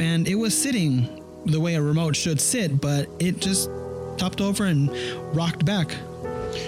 and 0.00 0.26
it 0.26 0.34
was 0.34 0.56
sitting 0.60 1.22
the 1.46 1.58
way 1.60 1.74
a 1.76 1.80
remote 1.82 2.14
should 2.16 2.40
sit, 2.40 2.80
but 2.80 3.08
it 3.20 3.38
just 3.40 3.70
topped 4.18 4.40
over 4.40 4.64
and 4.64 4.90
rocked 5.34 5.64
back. 5.64 5.94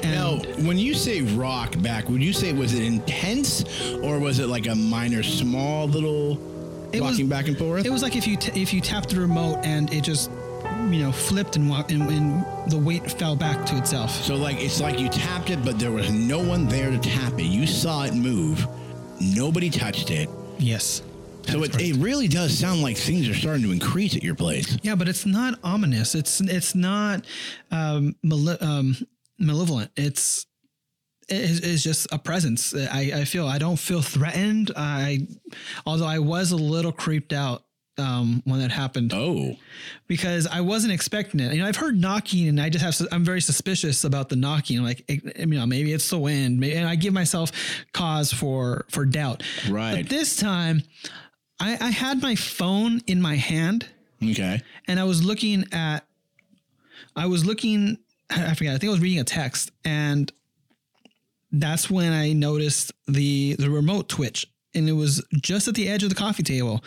And 0.05 0.12
Now, 0.14 0.37
when 0.64 0.79
you 0.79 0.95
say 0.95 1.21
rock 1.23 1.77
back, 1.83 2.09
would 2.09 2.23
you 2.23 2.33
say 2.33 2.53
was 2.53 2.73
it 2.73 2.85
intense 2.85 3.64
or 4.03 4.18
was 4.21 4.38
it 4.38 4.47
like 4.47 4.66
a 4.68 4.75
minor, 4.77 5.23
small 5.25 5.88
little 5.88 6.38
It 6.92 7.01
was- 7.03 7.12
rocking 7.12 7.27
back 7.27 7.49
and 7.49 7.59
forth? 7.59 7.85
it 7.85 7.90
was 7.90 8.03
like 8.03 8.14
if 8.16 8.27
you 8.29 8.37
t- 8.37 8.59
if 8.62 8.73
you 8.73 8.81
tapped 8.81 9.11
the 9.11 9.21
remote 9.21 9.59
and 9.64 9.92
it 9.92 10.03
just 10.05 10.31
you 10.92 11.02
know 11.02 11.12
flipped 11.12 11.57
and, 11.57 11.70
and 11.90 12.02
and 12.11 12.70
the 12.70 12.78
weight 12.78 13.11
fell 13.11 13.37
back 13.37 13.64
to 13.66 13.76
itself. 13.76 14.11
so 14.11 14.35
like 14.35 14.61
it's 14.61 14.81
like 14.81 14.98
you 14.98 15.09
tapped 15.09 15.50
it, 15.50 15.64
but 15.64 15.78
there 15.78 15.90
was 15.90 16.11
no 16.12 16.38
one 16.38 16.66
there 16.66 16.90
to 16.90 16.98
tap 16.98 17.35
it. 17.38 17.44
You 17.44 17.66
saw 17.66 18.05
it 18.05 18.14
move. 18.14 18.66
Nobody 19.20 19.70
touched 19.70 20.11
it. 20.11 20.28
Yes. 20.59 21.02
So 21.48 21.64
it, 21.64 21.81
it 21.81 21.96
really 21.96 22.28
does 22.28 22.57
sound 22.57 22.83
like 22.83 22.96
things 22.96 23.28
are 23.28 23.35
starting 23.35 23.64
to 23.64 23.72
increase 23.72 24.14
at 24.16 24.22
your 24.22 24.35
place. 24.35 24.78
Yeah, 24.83 24.94
but 24.94 25.09
it's 25.09 25.26
not 25.26 25.59
ominous. 25.64 26.14
It's 26.14 26.40
it's 26.40 26.74
not 26.74 27.24
um, 27.70 28.14
male- 28.22 28.59
um, 28.61 28.96
malevolent. 29.38 29.90
It's 29.96 30.46
it's, 31.28 31.61
it's 31.61 31.83
just 31.83 32.07
a 32.12 32.18
presence. 32.18 32.74
I, 32.74 33.12
I 33.14 33.24
feel 33.24 33.46
I 33.46 33.59
don't 33.59 33.78
feel 33.78 34.02
threatened. 34.02 34.70
I 34.76 35.26
although 35.87 36.07
I 36.07 36.18
was 36.18 36.52
a 36.52 36.57
little 36.57 36.92
creeped 36.92 37.33
out 37.33 37.64
um, 37.98 38.42
when 38.44 38.61
that 38.61 38.70
happened 38.70 39.12
Oh, 39.14 39.57
because 40.07 40.46
I 40.46 40.61
wasn't 40.61 40.92
expecting 40.92 41.40
it. 41.40 41.52
You 41.52 41.62
know, 41.62 41.68
I've 41.68 41.76
heard 41.76 42.00
knocking, 42.00 42.48
and 42.48 42.61
I 42.61 42.68
just 42.68 42.85
have 42.85 43.09
I'm 43.12 43.24
very 43.24 43.40
suspicious 43.40 44.05
about 44.05 44.28
the 44.28 44.37
knocking. 44.37 44.78
I'm 44.78 44.85
like, 44.85 45.05
you 45.09 45.46
know, 45.46 45.66
maybe 45.66 45.92
it's 45.92 46.09
the 46.09 46.18
wind, 46.18 46.59
May- 46.59 46.74
and 46.74 46.88
I 46.88 46.94
give 46.96 47.12
myself 47.12 47.52
cause 47.92 48.33
for 48.33 48.87
for 48.90 49.05
doubt. 49.05 49.42
Right. 49.68 49.96
But 49.96 50.09
this 50.09 50.37
time, 50.37 50.83
I, 51.61 51.76
I 51.81 51.90
had 51.90 52.20
my 52.22 52.35
phone 52.35 53.00
in 53.07 53.20
my 53.20 53.37
hand 53.37 53.87
okay. 54.22 54.61
and 54.88 54.98
I 54.98 55.05
was 55.05 55.24
looking 55.24 55.64
at, 55.72 56.00
I 57.14 57.26
was 57.26 57.44
looking, 57.44 57.98
I 58.31 58.55
forget, 58.55 58.74
I 58.74 58.78
think 58.78 58.88
I 58.88 58.92
was 58.92 59.00
reading 59.00 59.20
a 59.20 59.24
text, 59.24 59.70
and 59.85 60.33
that's 61.52 61.90
when 61.90 62.12
I 62.12 62.33
noticed 62.33 62.92
the 63.07 63.55
the 63.59 63.70
remote 63.70 64.09
twitch, 64.09 64.46
and 64.74 64.88
it 64.88 64.92
was 64.92 65.24
just 65.40 65.68
at 65.68 65.74
the 65.74 65.88
edge 65.88 66.02
of 66.02 66.09
the 66.09 66.14
coffee 66.14 66.42
table, 66.42 66.83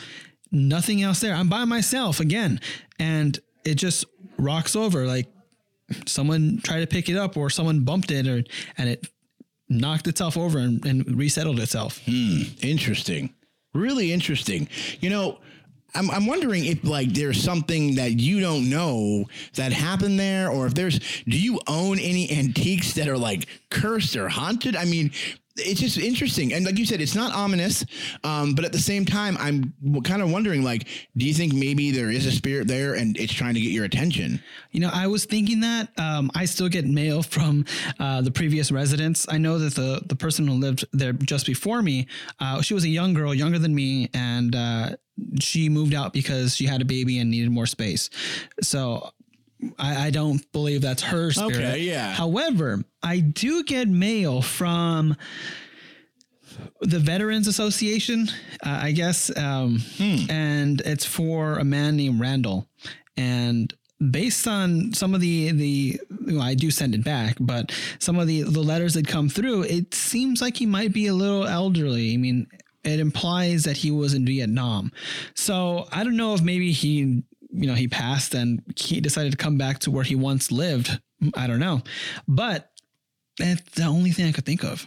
nothing 0.51 1.01
else 1.01 1.19
there. 1.19 1.33
I'm 1.33 1.49
by 1.49 1.65
myself 1.65 2.19
again, 2.19 2.59
and 2.99 3.39
it 3.63 3.75
just 3.75 4.05
rocks 4.37 4.75
over 4.75 5.05
like 5.05 5.27
someone 6.05 6.59
tried 6.63 6.81
to 6.81 6.87
pick 6.87 7.09
it 7.09 7.17
up 7.17 7.37
or 7.37 7.49
someone 7.49 7.81
bumped 7.81 8.11
it, 8.11 8.27
or 8.27 8.43
and 8.77 8.89
it 8.89 9.07
knocked 9.69 10.07
itself 10.07 10.37
over 10.37 10.59
and, 10.59 10.85
and 10.85 11.17
resettled 11.17 11.59
itself. 11.59 12.01
Hmm, 12.05 12.41
interesting. 12.61 13.33
Really 13.73 14.11
interesting. 14.11 14.69
You 14.99 15.09
know, 15.09 15.39
I'm, 15.95 16.11
I'm 16.11 16.25
wondering 16.25 16.65
if 16.65 16.83
like 16.83 17.09
there's 17.09 17.41
something 17.41 17.95
that 17.95 18.19
you 18.19 18.39
don't 18.39 18.69
know 18.69 19.25
that 19.55 19.71
happened 19.71 20.19
there, 20.19 20.49
or 20.49 20.67
if 20.67 20.73
there's 20.73 20.99
do 21.27 21.39
you 21.39 21.59
own 21.67 21.99
any 21.99 22.31
antiques 22.31 22.93
that 22.93 23.07
are 23.07 23.17
like 23.17 23.47
cursed 23.69 24.15
or 24.15 24.29
haunted? 24.29 24.75
I 24.75 24.85
mean, 24.85 25.11
it's 25.57 25.79
just 25.79 25.97
interesting, 25.97 26.53
and 26.53 26.65
like 26.65 26.77
you 26.77 26.85
said, 26.85 27.01
it's 27.01 27.15
not 27.15 27.33
ominous, 27.33 27.85
um, 28.23 28.55
but 28.55 28.65
at 28.65 28.71
the 28.71 28.79
same 28.79 29.05
time, 29.05 29.37
I'm 29.39 29.73
kind 30.03 30.21
of 30.21 30.31
wondering 30.31 30.63
like, 30.63 30.87
do 31.15 31.25
you 31.25 31.33
think 31.33 31.53
maybe 31.53 31.91
there 31.91 32.11
is 32.11 32.25
a 32.25 32.31
spirit 32.31 32.67
there 32.67 32.95
and 32.95 33.17
it's 33.17 33.33
trying 33.33 33.53
to 33.53 33.61
get 33.61 33.71
your 33.71 33.85
attention? 33.85 34.43
You 34.71 34.81
know, 34.81 34.89
I 34.93 35.07
was 35.07 35.25
thinking 35.25 35.61
that 35.61 35.89
um, 35.97 36.29
I 36.35 36.45
still 36.45 36.67
get 36.67 36.85
mail 36.85 37.23
from 37.23 37.65
uh, 37.99 38.21
the 38.21 38.31
previous 38.31 38.71
residents. 38.71 39.25
I 39.29 39.37
know 39.37 39.57
that 39.59 39.75
the 39.75 40.01
the 40.05 40.15
person 40.15 40.47
who 40.47 40.53
lived 40.53 40.85
there 40.91 41.13
just 41.13 41.45
before 41.45 41.81
me, 41.81 42.07
uh, 42.39 42.61
she 42.61 42.73
was 42.73 42.83
a 42.83 42.89
young 42.89 43.13
girl, 43.13 43.33
younger 43.33 43.59
than 43.59 43.73
me, 43.73 44.09
and 44.13 44.55
uh, 44.55 44.89
she 45.39 45.69
moved 45.69 45.93
out 45.93 46.11
because 46.11 46.55
she 46.55 46.65
had 46.65 46.81
a 46.81 46.85
baby 46.85 47.19
and 47.19 47.29
needed 47.31 47.51
more 47.51 47.65
space. 47.65 48.09
So. 48.61 49.11
I, 49.77 50.07
I 50.07 50.09
don't 50.09 50.49
believe 50.51 50.81
that's 50.81 51.03
her 51.03 51.31
spirit. 51.31 51.55
Okay, 51.55 51.79
yeah. 51.81 52.13
However, 52.13 52.83
I 53.01 53.19
do 53.19 53.63
get 53.63 53.87
mail 53.87 54.41
from 54.41 55.15
the 56.81 56.99
Veterans 56.99 57.47
Association, 57.47 58.27
uh, 58.65 58.79
I 58.83 58.91
guess, 58.91 59.35
um, 59.37 59.81
and 60.29 60.81
it's 60.81 61.05
for 61.05 61.59
a 61.59 61.63
man 61.63 61.97
named 61.97 62.19
Randall. 62.19 62.67
And 63.17 63.73
based 64.11 64.47
on 64.47 64.93
some 64.93 65.13
of 65.13 65.21
the 65.21 65.51
the, 65.51 65.99
well, 66.27 66.41
I 66.41 66.53
do 66.53 66.71
send 66.71 66.95
it 66.95 67.03
back, 67.03 67.37
but 67.39 67.71
some 67.99 68.17
of 68.19 68.27
the 68.27 68.43
the 68.43 68.61
letters 68.61 68.93
that 68.93 69.07
come 69.07 69.29
through, 69.29 69.63
it 69.63 69.93
seems 69.93 70.41
like 70.41 70.57
he 70.57 70.65
might 70.65 70.93
be 70.93 71.07
a 71.07 71.13
little 71.13 71.45
elderly. 71.45 72.13
I 72.13 72.17
mean, 72.17 72.47
it 72.83 72.99
implies 72.99 73.63
that 73.63 73.77
he 73.77 73.91
was 73.91 74.13
in 74.13 74.25
Vietnam, 74.25 74.91
so 75.33 75.87
I 75.91 76.03
don't 76.03 76.17
know 76.17 76.33
if 76.33 76.41
maybe 76.41 76.71
he. 76.71 77.23
You 77.55 77.67
know, 77.67 77.73
he 77.73 77.87
passed 77.87 78.33
and 78.33 78.61
he 78.75 78.99
decided 79.01 79.31
to 79.31 79.37
come 79.37 79.57
back 79.57 79.79
to 79.79 79.91
where 79.91 80.03
he 80.03 80.15
once 80.15 80.51
lived. 80.51 80.99
I 81.35 81.47
don't 81.47 81.59
know. 81.59 81.81
But 82.27 82.71
that's 83.37 83.61
the 83.71 83.85
only 83.85 84.11
thing 84.11 84.27
I 84.27 84.31
could 84.31 84.45
think 84.45 84.63
of. 84.63 84.85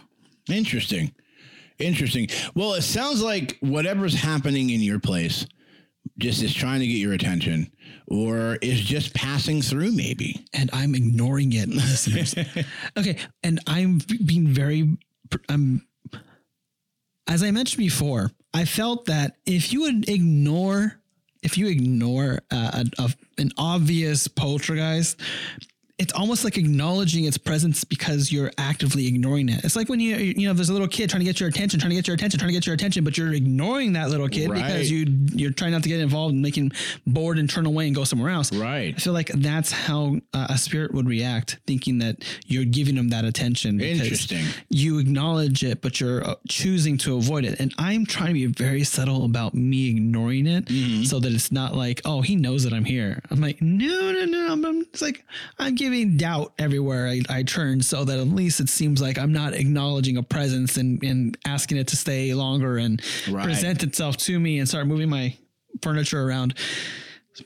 Interesting. 0.49 1.13
Interesting. 1.77 2.27
Well, 2.55 2.73
it 2.73 2.81
sounds 2.81 3.21
like 3.21 3.57
whatever's 3.61 4.13
happening 4.13 4.69
in 4.69 4.81
your 4.81 4.99
place 4.99 5.45
just 6.17 6.41
is 6.43 6.53
trying 6.53 6.81
to 6.81 6.87
get 6.87 6.97
your 6.97 7.13
attention 7.13 7.71
or 8.07 8.57
is 8.61 8.81
just 8.81 9.13
passing 9.13 9.61
through, 9.61 9.91
maybe. 9.91 10.45
and 10.53 10.69
I'm 10.73 10.95
ignoring 10.95 11.53
it, 11.53 11.69
listeners. 11.69 12.35
okay, 12.97 13.17
and 13.43 13.59
I'm 13.67 13.99
being 14.25 14.47
very, 14.47 14.97
I'm, 15.47 15.87
as 17.27 17.43
I 17.43 17.51
mentioned 17.51 17.83
before, 17.83 18.31
I 18.53 18.65
felt 18.65 19.05
that 19.05 19.37
if 19.45 19.71
you 19.71 19.81
would 19.81 20.09
ignore, 20.09 20.98
if 21.41 21.57
you 21.57 21.67
ignore 21.67 22.39
uh, 22.51 22.83
a, 22.97 23.03
a, 23.03 23.13
an 23.37 23.51
obvious 23.57 24.27
poltergeist, 24.27 25.19
it's 25.99 26.13
almost 26.13 26.43
like 26.45 26.57
acknowledging 26.57 27.25
its 27.25 27.37
presence 27.37 27.83
because 27.83 28.31
you're 28.31 28.51
actively 28.57 29.05
ignoring 29.07 29.49
it. 29.49 29.63
It's 29.65 29.75
like 29.75 29.89
when 29.89 29.99
you 29.99 30.15
you 30.15 30.47
know 30.47 30.53
there's 30.53 30.69
a 30.69 30.73
little 30.73 30.87
kid 30.87 31.09
trying 31.09 31.19
to 31.19 31.25
get 31.25 31.39
your 31.39 31.49
attention, 31.49 31.79
trying 31.79 31.89
to 31.91 31.95
get 31.95 32.07
your 32.07 32.15
attention, 32.15 32.39
trying 32.39 32.49
to 32.49 32.53
get 32.53 32.65
your 32.65 32.73
attention, 32.73 33.03
but 33.03 33.17
you're 33.17 33.33
ignoring 33.33 33.93
that 33.93 34.09
little 34.09 34.29
kid 34.29 34.49
Right. 34.49 34.63
because 34.63 34.89
you 34.89 35.05
you're 35.33 35.51
trying 35.51 35.71
not 35.71 35.83
to 35.83 35.89
get 35.89 35.99
involved 35.99 36.33
and 36.33 36.41
making 36.41 36.71
bored 37.05 37.37
and 37.37 37.49
turn 37.49 37.65
away 37.65 37.85
and 37.87 37.95
go 37.95 38.03
somewhere 38.05 38.29
else. 38.31 38.51
Right. 38.53 38.95
I 38.95 38.99
feel 38.99 39.13
like 39.13 39.27
that's 39.27 39.71
how 39.71 40.17
uh, 40.33 40.47
a 40.49 40.57
spirit 40.57 40.93
would 40.93 41.07
react, 41.07 41.59
thinking 41.67 41.99
that 41.99 42.23
you're 42.47 42.65
giving 42.65 42.95
them 42.95 43.09
that 43.09 43.25
attention. 43.25 43.81
Interesting. 43.81 44.45
You 44.69 44.99
acknowledge 44.99 45.63
it, 45.63 45.81
but 45.81 45.99
you're 45.99 46.23
uh, 46.27 46.35
choosing 46.47 46.97
to 46.99 47.17
avoid 47.17 47.43
it. 47.45 47.59
And 47.59 47.73
I'm 47.77 48.05
trying 48.05 48.27
to 48.29 48.33
be 48.33 48.45
very 48.45 48.83
subtle 48.83 49.25
about 49.25 49.53
me 49.53 49.89
ignoring 49.89 50.47
it, 50.47 50.65
Mm-hmm. 50.65 51.03
so 51.03 51.19
that 51.19 51.31
it's 51.33 51.51
not 51.51 51.75
like, 51.75 52.01
oh, 52.05 52.21
he 52.21 52.35
knows 52.35 52.63
that 52.63 52.71
I'm 52.73 52.85
here. 52.85 53.21
I'm 53.31 53.41
like, 53.41 53.61
no, 53.61 54.11
no, 54.13 54.25
no. 54.25 54.53
I'm, 54.53 54.65
I'm- 54.65 54.81
it's 54.93 55.01
like 55.01 55.25
I'm 55.57 55.75
giving 55.75 55.88
doubt 56.17 56.53
everywhere 56.57 57.07
I, 57.07 57.21
I 57.29 57.43
turn, 57.43 57.81
so 57.81 58.03
that 58.05 58.19
at 58.19 58.27
least 58.27 58.59
it 58.59 58.69
seems 58.69 59.01
like 59.01 59.17
I'm 59.17 59.31
not 59.33 59.53
acknowledging 59.53 60.17
a 60.17 60.23
presence 60.23 60.77
and 60.77 61.03
and 61.03 61.37
asking 61.45 61.77
it 61.77 61.87
to 61.89 61.95
stay 61.95 62.33
longer 62.33 62.77
and 62.77 63.01
Right. 63.29 63.43
present 63.45 63.83
itself 63.83 64.17
to 64.17 64.39
me 64.39 64.59
and 64.59 64.67
start 64.67 64.87
moving 64.87 65.09
my 65.09 65.35
furniture 65.81 66.21
around. 66.21 66.55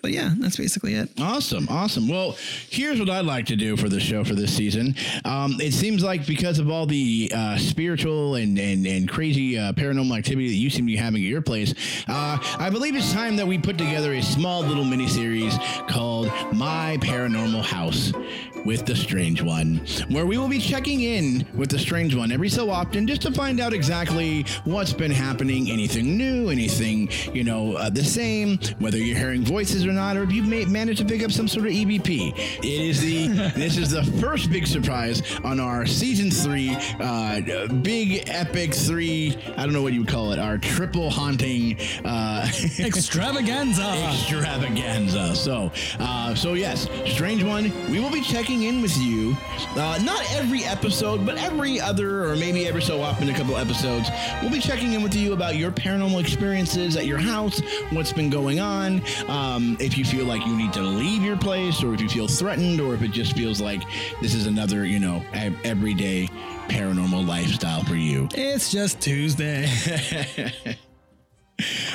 But 0.01 0.11
yeah, 0.11 0.33
that's 0.37 0.57
basically 0.57 0.95
it. 0.95 1.09
Awesome, 1.19 1.67
awesome. 1.69 2.07
Well, 2.07 2.37
here's 2.69 2.99
what 2.99 3.09
I'd 3.09 3.25
like 3.25 3.45
to 3.47 3.55
do 3.55 3.77
for 3.77 3.89
the 3.89 3.99
show 3.99 4.23
for 4.23 4.35
this 4.35 4.55
season. 4.55 4.95
Um, 5.25 5.59
it 5.59 5.73
seems 5.73 6.03
like 6.03 6.25
because 6.25 6.59
of 6.59 6.69
all 6.69 6.85
the 6.85 7.31
uh, 7.33 7.57
spiritual 7.57 8.35
and 8.35 8.57
and, 8.59 8.85
and 8.85 9.09
crazy 9.09 9.57
uh, 9.57 9.73
paranormal 9.73 10.17
activity 10.17 10.47
that 10.47 10.55
you 10.55 10.69
seem 10.69 10.85
to 10.85 10.91
be 10.91 10.95
having 10.95 11.21
at 11.23 11.27
your 11.27 11.41
place, 11.41 11.73
uh, 12.07 12.37
I 12.59 12.69
believe 12.69 12.95
it's 12.95 13.13
time 13.13 13.35
that 13.37 13.47
we 13.47 13.57
put 13.57 13.77
together 13.77 14.13
a 14.13 14.21
small 14.21 14.61
little 14.61 14.83
mini 14.83 15.07
series 15.07 15.57
called 15.87 16.27
My 16.53 16.97
Paranormal 17.01 17.63
House 17.63 18.11
with 18.65 18.85
the 18.85 18.95
Strange 18.95 19.41
One, 19.41 19.81
where 20.09 20.25
we 20.25 20.37
will 20.37 20.47
be 20.47 20.59
checking 20.59 21.01
in 21.01 21.45
with 21.53 21.69
the 21.69 21.79
Strange 21.79 22.15
One 22.15 22.31
every 22.31 22.49
so 22.49 22.69
often 22.69 23.07
just 23.07 23.21
to 23.23 23.31
find 23.31 23.59
out 23.59 23.73
exactly 23.73 24.45
what's 24.63 24.93
been 24.93 25.11
happening, 25.11 25.69
anything 25.69 26.17
new, 26.17 26.49
anything 26.49 27.09
you 27.33 27.43
know 27.43 27.73
uh, 27.73 27.89
the 27.89 28.03
same, 28.03 28.57
whether 28.79 28.97
you're 28.97 29.17
hearing 29.17 29.43
voices 29.43 29.82
or 29.85 29.93
not, 29.93 30.17
or 30.17 30.23
if 30.23 30.31
you've 30.31 30.47
ma- 30.47 30.69
managed 30.71 30.99
to 30.99 31.05
pick 31.05 31.23
up 31.23 31.31
some 31.31 31.47
sort 31.47 31.65
of 31.65 31.71
EVP. 31.71 32.37
It 32.59 32.65
is 32.65 33.01
the 33.01 33.27
this 33.55 33.77
is 33.77 33.91
the 33.91 34.03
first 34.21 34.51
big 34.51 34.67
surprise 34.67 35.21
on 35.43 35.59
our 35.59 35.85
season 35.85 36.31
three, 36.31 36.75
uh, 36.99 37.67
big 37.81 38.23
epic 38.29 38.73
three. 38.73 39.37
I 39.57 39.63
don't 39.63 39.73
know 39.73 39.81
what 39.81 39.93
you 39.93 40.01
would 40.01 40.09
call 40.09 40.31
it. 40.31 40.39
Our 40.39 40.57
triple 40.57 41.09
haunting. 41.09 41.77
Uh, 42.05 42.47
Extravaganza. 42.79 43.83
extravaganza. 44.09 45.35
So, 45.35 45.71
uh, 45.99 46.35
so 46.35 46.53
yes, 46.53 46.87
strange 47.05 47.43
one. 47.43 47.71
We 47.91 47.99
will 47.99 48.11
be 48.11 48.21
checking 48.21 48.63
in 48.63 48.81
with 48.81 48.95
you, 48.97 49.35
uh, 49.75 49.99
not 50.03 50.21
every 50.33 50.63
episode, 50.63 51.25
but 51.25 51.37
every 51.37 51.79
other, 51.79 52.25
or 52.25 52.35
maybe 52.35 52.67
every 52.67 52.81
so 52.81 53.01
often, 53.01 53.29
a 53.29 53.33
couple 53.33 53.57
episodes. 53.57 54.09
We'll 54.41 54.51
be 54.51 54.59
checking 54.59 54.93
in 54.93 55.03
with 55.03 55.15
you 55.15 55.33
about 55.33 55.55
your 55.55 55.71
paranormal 55.71 56.19
experiences 56.19 56.95
at 56.97 57.05
your 57.05 57.17
house, 57.19 57.61
what's 57.91 58.11
been 58.13 58.29
going 58.29 58.59
on. 58.59 59.01
Um, 59.27 59.62
Um, 59.63 59.77
if 59.79 59.97
you 59.97 60.05
feel 60.05 60.25
like 60.25 60.45
you 60.45 60.55
need 60.55 60.73
to 60.73 60.81
leave 60.81 61.23
your 61.23 61.37
place, 61.37 61.83
or 61.83 61.93
if 61.93 62.01
you 62.01 62.09
feel 62.09 62.27
threatened, 62.27 62.79
or 62.79 62.93
if 62.93 63.01
it 63.01 63.11
just 63.11 63.35
feels 63.35 63.61
like 63.61 63.81
this 64.21 64.33
is 64.33 64.45
another, 64.45 64.85
you 64.85 64.99
know, 64.99 65.23
everyday 65.63 66.27
paranormal 66.67 67.25
lifestyle 67.25 67.83
for 67.83 67.95
you. 67.95 68.27
It's 68.33 68.71
just 68.71 68.99
Tuesday. 68.99 69.69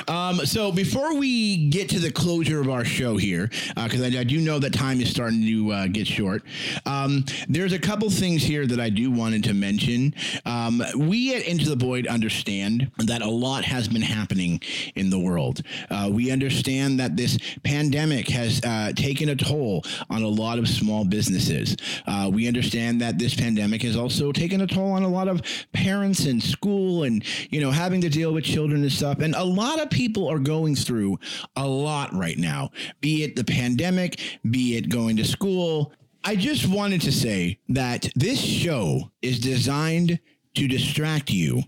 Um, 0.07 0.37
so 0.45 0.71
before 0.71 1.15
we 1.15 1.69
get 1.69 1.89
to 1.89 1.99
the 1.99 2.11
closure 2.11 2.59
of 2.59 2.69
our 2.69 2.85
show 2.85 3.17
here, 3.17 3.49
because 3.75 4.01
I, 4.01 4.19
I 4.19 4.23
do 4.23 4.39
know 4.39 4.59
that 4.59 4.73
time 4.73 5.01
is 5.01 5.09
starting 5.09 5.41
to 5.45 5.71
uh, 5.71 5.87
get 5.87 6.07
short, 6.07 6.43
um, 6.85 7.25
there's 7.47 7.73
a 7.73 7.79
couple 7.79 8.09
things 8.09 8.41
here 8.43 8.65
that 8.65 8.79
I 8.79 8.89
do 8.89 9.11
wanted 9.11 9.43
to 9.45 9.53
mention. 9.53 10.13
Um, 10.45 10.81
we 10.95 11.35
at 11.35 11.45
Into 11.45 11.69
the 11.69 11.75
Void 11.75 12.07
understand 12.07 12.91
that 12.97 13.21
a 13.21 13.29
lot 13.29 13.63
has 13.65 13.87
been 13.87 14.01
happening 14.01 14.61
in 14.95 15.09
the 15.09 15.19
world. 15.19 15.61
Uh, 15.89 16.09
we 16.11 16.31
understand 16.31 16.99
that 16.99 17.15
this 17.15 17.37
pandemic 17.63 18.27
has 18.29 18.61
uh, 18.63 18.91
taken 18.95 19.29
a 19.29 19.35
toll 19.35 19.83
on 20.09 20.23
a 20.23 20.27
lot 20.27 20.57
of 20.57 20.67
small 20.67 21.05
businesses. 21.05 21.75
Uh, 22.07 22.29
we 22.31 22.47
understand 22.47 23.01
that 23.01 23.17
this 23.19 23.35
pandemic 23.35 23.81
has 23.81 23.95
also 23.95 24.31
taken 24.31 24.61
a 24.61 24.67
toll 24.67 24.91
on 24.91 25.03
a 25.03 25.07
lot 25.07 25.27
of 25.27 25.41
parents 25.73 26.25
and 26.25 26.41
school 26.41 27.03
and 27.03 27.23
you 27.51 27.61
know 27.61 27.71
having 27.71 28.01
to 28.01 28.09
deal 28.09 28.33
with 28.33 28.43
children 28.43 28.81
and 28.81 28.91
stuff. 28.91 29.19
And 29.19 29.35
a 29.35 29.48
lot 29.49 29.81
of 29.81 29.89
people 29.89 30.27
are 30.27 30.39
going 30.39 30.75
through 30.75 31.19
a 31.55 31.67
lot 31.67 32.13
right 32.13 32.37
now, 32.37 32.71
be 33.01 33.23
it 33.23 33.35
the 33.35 33.43
pandemic, 33.43 34.19
be 34.49 34.77
it 34.77 34.89
going 34.89 35.17
to 35.17 35.25
school. 35.25 35.91
I 36.23 36.35
just 36.35 36.67
wanted 36.67 37.01
to 37.01 37.11
say 37.11 37.59
that 37.69 38.09
this 38.15 38.39
show 38.39 39.11
is 39.21 39.39
designed 39.39 40.19
to 40.55 40.67
distract 40.67 41.31
you 41.31 41.63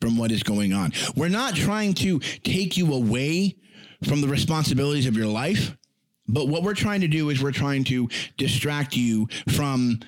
from 0.00 0.16
what 0.16 0.32
is 0.32 0.42
going 0.42 0.72
on. 0.72 0.92
We're 1.14 1.28
not 1.28 1.54
trying 1.54 1.94
to 1.94 2.18
take 2.18 2.76
you 2.76 2.92
away 2.92 3.56
from 4.04 4.20
the 4.20 4.28
responsibilities 4.28 5.06
of 5.06 5.16
your 5.16 5.28
life, 5.28 5.76
but 6.26 6.48
what 6.48 6.62
we're 6.64 6.74
trying 6.74 7.02
to 7.02 7.08
do 7.08 7.30
is 7.30 7.42
we're 7.42 7.52
trying 7.52 7.84
to 7.84 8.08
distract 8.36 8.96
you 8.96 9.28
from 9.48 10.00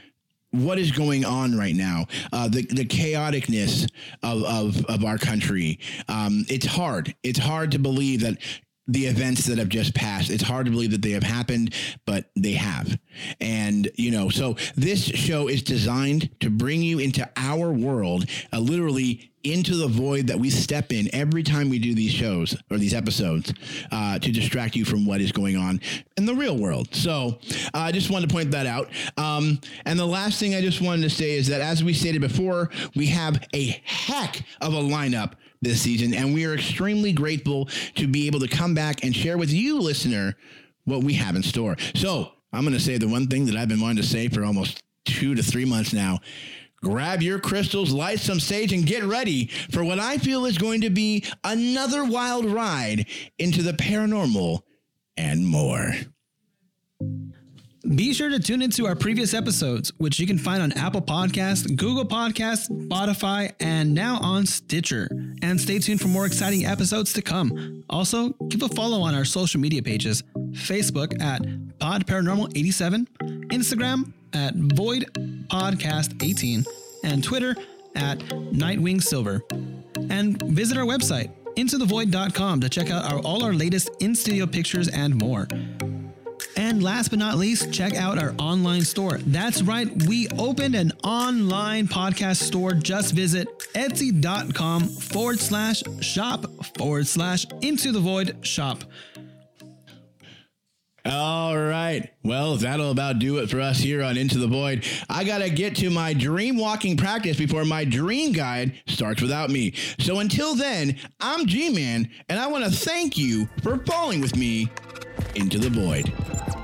what 0.54 0.78
is 0.78 0.92
going 0.92 1.24
on 1.24 1.56
right 1.56 1.74
now, 1.74 2.06
uh, 2.32 2.48
the 2.48 2.62
the 2.62 2.84
chaoticness 2.84 3.90
of 4.22 4.44
of, 4.44 4.84
of 4.86 5.04
our 5.04 5.18
country. 5.18 5.78
Um, 6.08 6.44
it's 6.48 6.66
hard. 6.66 7.14
It's 7.22 7.38
hard 7.38 7.72
to 7.72 7.78
believe 7.78 8.20
that 8.20 8.38
the 8.86 9.06
events 9.06 9.46
that 9.46 9.58
have 9.58 9.68
just 9.68 9.94
passed. 9.94 10.30
It's 10.30 10.42
hard 10.42 10.66
to 10.66 10.72
believe 10.72 10.90
that 10.90 11.02
they 11.02 11.12
have 11.12 11.22
happened, 11.22 11.74
but 12.04 12.30
they 12.36 12.52
have. 12.52 12.98
And, 13.40 13.90
you 13.96 14.10
know, 14.10 14.28
so 14.28 14.56
this 14.76 15.04
show 15.04 15.48
is 15.48 15.62
designed 15.62 16.28
to 16.40 16.50
bring 16.50 16.82
you 16.82 16.98
into 16.98 17.28
our 17.36 17.72
world, 17.72 18.26
uh, 18.52 18.58
literally 18.58 19.30
into 19.42 19.76
the 19.76 19.86
void 19.86 20.26
that 20.26 20.38
we 20.38 20.48
step 20.48 20.90
in 20.90 21.14
every 21.14 21.42
time 21.42 21.68
we 21.68 21.78
do 21.78 21.94
these 21.94 22.10
shows 22.10 22.56
or 22.70 22.78
these 22.78 22.94
episodes 22.94 23.52
uh, 23.92 24.18
to 24.18 24.32
distract 24.32 24.74
you 24.74 24.84
from 24.84 25.04
what 25.06 25.20
is 25.20 25.32
going 25.32 25.56
on 25.56 25.80
in 26.16 26.24
the 26.24 26.34
real 26.34 26.56
world. 26.56 26.92
So 26.94 27.38
uh, 27.74 27.78
I 27.78 27.92
just 27.92 28.10
wanted 28.10 28.28
to 28.30 28.34
point 28.34 28.50
that 28.52 28.66
out. 28.66 28.88
Um, 29.18 29.60
and 29.84 29.98
the 29.98 30.06
last 30.06 30.40
thing 30.40 30.54
I 30.54 30.62
just 30.62 30.80
wanted 30.80 31.02
to 31.02 31.10
say 31.10 31.32
is 31.32 31.46
that, 31.48 31.60
as 31.60 31.84
we 31.84 31.92
stated 31.92 32.22
before, 32.22 32.70
we 32.96 33.06
have 33.06 33.46
a 33.54 33.82
heck 33.84 34.42
of 34.62 34.72
a 34.72 34.80
lineup 34.80 35.34
this 35.64 35.80
season, 35.80 36.14
and 36.14 36.32
we 36.32 36.44
are 36.44 36.54
extremely 36.54 37.12
grateful 37.12 37.68
to 37.96 38.06
be 38.06 38.26
able 38.26 38.40
to 38.40 38.48
come 38.48 38.74
back 38.74 39.02
and 39.04 39.14
share 39.14 39.38
with 39.38 39.52
you, 39.52 39.80
listener, 39.80 40.36
what 40.84 41.02
we 41.02 41.14
have 41.14 41.34
in 41.34 41.42
store. 41.42 41.76
So 41.94 42.32
I'm 42.52 42.62
going 42.62 42.74
to 42.74 42.80
say 42.80 42.98
the 42.98 43.08
one 43.08 43.26
thing 43.26 43.46
that 43.46 43.56
I've 43.56 43.68
been 43.68 43.80
wanting 43.80 44.02
to 44.02 44.08
say 44.08 44.28
for 44.28 44.44
almost 44.44 44.82
two 45.04 45.34
to 45.34 45.42
three 45.42 45.64
months 45.64 45.92
now. 45.92 46.20
Grab 46.82 47.22
your 47.22 47.38
crystals, 47.38 47.92
light 47.92 48.20
some 48.20 48.38
sage, 48.38 48.72
and 48.72 48.84
get 48.84 49.04
ready 49.04 49.46
for 49.70 49.82
what 49.82 49.98
I 49.98 50.18
feel 50.18 50.44
is 50.44 50.58
going 50.58 50.82
to 50.82 50.90
be 50.90 51.24
another 51.42 52.04
wild 52.04 52.44
ride 52.44 53.06
into 53.38 53.62
the 53.62 53.72
paranormal 53.72 54.60
and 55.16 55.46
more. 55.46 55.94
Be 57.86 58.14
sure 58.14 58.30
to 58.30 58.38
tune 58.38 58.62
into 58.62 58.86
our 58.86 58.94
previous 58.94 59.34
episodes, 59.34 59.92
which 59.98 60.18
you 60.18 60.26
can 60.26 60.38
find 60.38 60.62
on 60.62 60.72
Apple 60.72 61.02
Podcasts, 61.02 61.76
Google 61.76 62.06
Podcasts, 62.06 62.70
Spotify, 62.88 63.52
and 63.60 63.92
now 63.92 64.18
on 64.22 64.46
Stitcher. 64.46 65.06
And 65.42 65.60
stay 65.60 65.78
tuned 65.78 66.00
for 66.00 66.08
more 66.08 66.24
exciting 66.24 66.64
episodes 66.64 67.12
to 67.12 67.20
come. 67.20 67.84
Also, 67.90 68.30
give 68.48 68.62
a 68.62 68.68
follow 68.70 69.02
on 69.02 69.14
our 69.14 69.26
social 69.26 69.60
media 69.60 69.82
pages 69.82 70.22
Facebook 70.52 71.20
at 71.20 71.42
Pod 71.78 72.06
Paranormal 72.06 72.56
87, 72.56 73.06
Instagram 73.50 74.12
at 74.32 74.54
Void 74.54 75.04
Podcast 75.50 76.24
18, 76.24 76.64
and 77.04 77.22
Twitter 77.22 77.54
at 77.96 78.18
Nightwing 78.18 79.02
Silver. 79.02 79.42
And 80.08 80.40
visit 80.42 80.78
our 80.78 80.86
website, 80.86 81.30
intothevoid.com, 81.56 82.60
to 82.60 82.68
check 82.70 82.90
out 82.90 83.12
our, 83.12 83.18
all 83.20 83.44
our 83.44 83.52
latest 83.52 83.90
in 84.00 84.14
studio 84.14 84.46
pictures 84.46 84.88
and 84.88 85.14
more. 85.14 85.46
And 86.56 86.82
last 86.82 87.08
but 87.08 87.18
not 87.18 87.36
least, 87.36 87.72
check 87.72 87.94
out 87.94 88.18
our 88.18 88.34
online 88.38 88.82
store. 88.82 89.18
That's 89.26 89.62
right, 89.62 89.88
we 90.06 90.28
opened 90.38 90.74
an 90.74 90.92
online 91.02 91.88
podcast 91.88 92.42
store. 92.42 92.72
Just 92.72 93.14
visit 93.14 93.48
etsy.com 93.74 94.84
forward 94.88 95.40
slash 95.40 95.82
shop 96.00 96.46
forward 96.76 97.06
slash 97.06 97.46
into 97.60 97.92
the 97.92 98.00
void 98.00 98.36
shop. 98.46 98.84
All 101.06 101.58
right. 101.58 102.10
Well, 102.22 102.56
that'll 102.56 102.90
about 102.90 103.18
do 103.18 103.36
it 103.38 103.50
for 103.50 103.60
us 103.60 103.78
here 103.78 104.02
on 104.02 104.16
Into 104.16 104.38
the 104.38 104.46
Void. 104.46 104.86
I 105.10 105.24
got 105.24 105.38
to 105.38 105.50
get 105.50 105.76
to 105.76 105.90
my 105.90 106.14
dream 106.14 106.56
walking 106.56 106.96
practice 106.96 107.36
before 107.36 107.66
my 107.66 107.84
dream 107.84 108.32
guide 108.32 108.80
starts 108.86 109.20
without 109.20 109.50
me. 109.50 109.74
So 109.98 110.20
until 110.20 110.54
then, 110.54 110.98
I'm 111.20 111.46
G 111.46 111.68
Man, 111.68 112.08
and 112.30 112.38
I 112.38 112.46
want 112.46 112.64
to 112.64 112.70
thank 112.70 113.18
you 113.18 113.48
for 113.62 113.76
falling 113.84 114.22
with 114.22 114.34
me 114.34 114.70
into 115.34 115.58
the 115.58 115.68
void. 115.68 116.63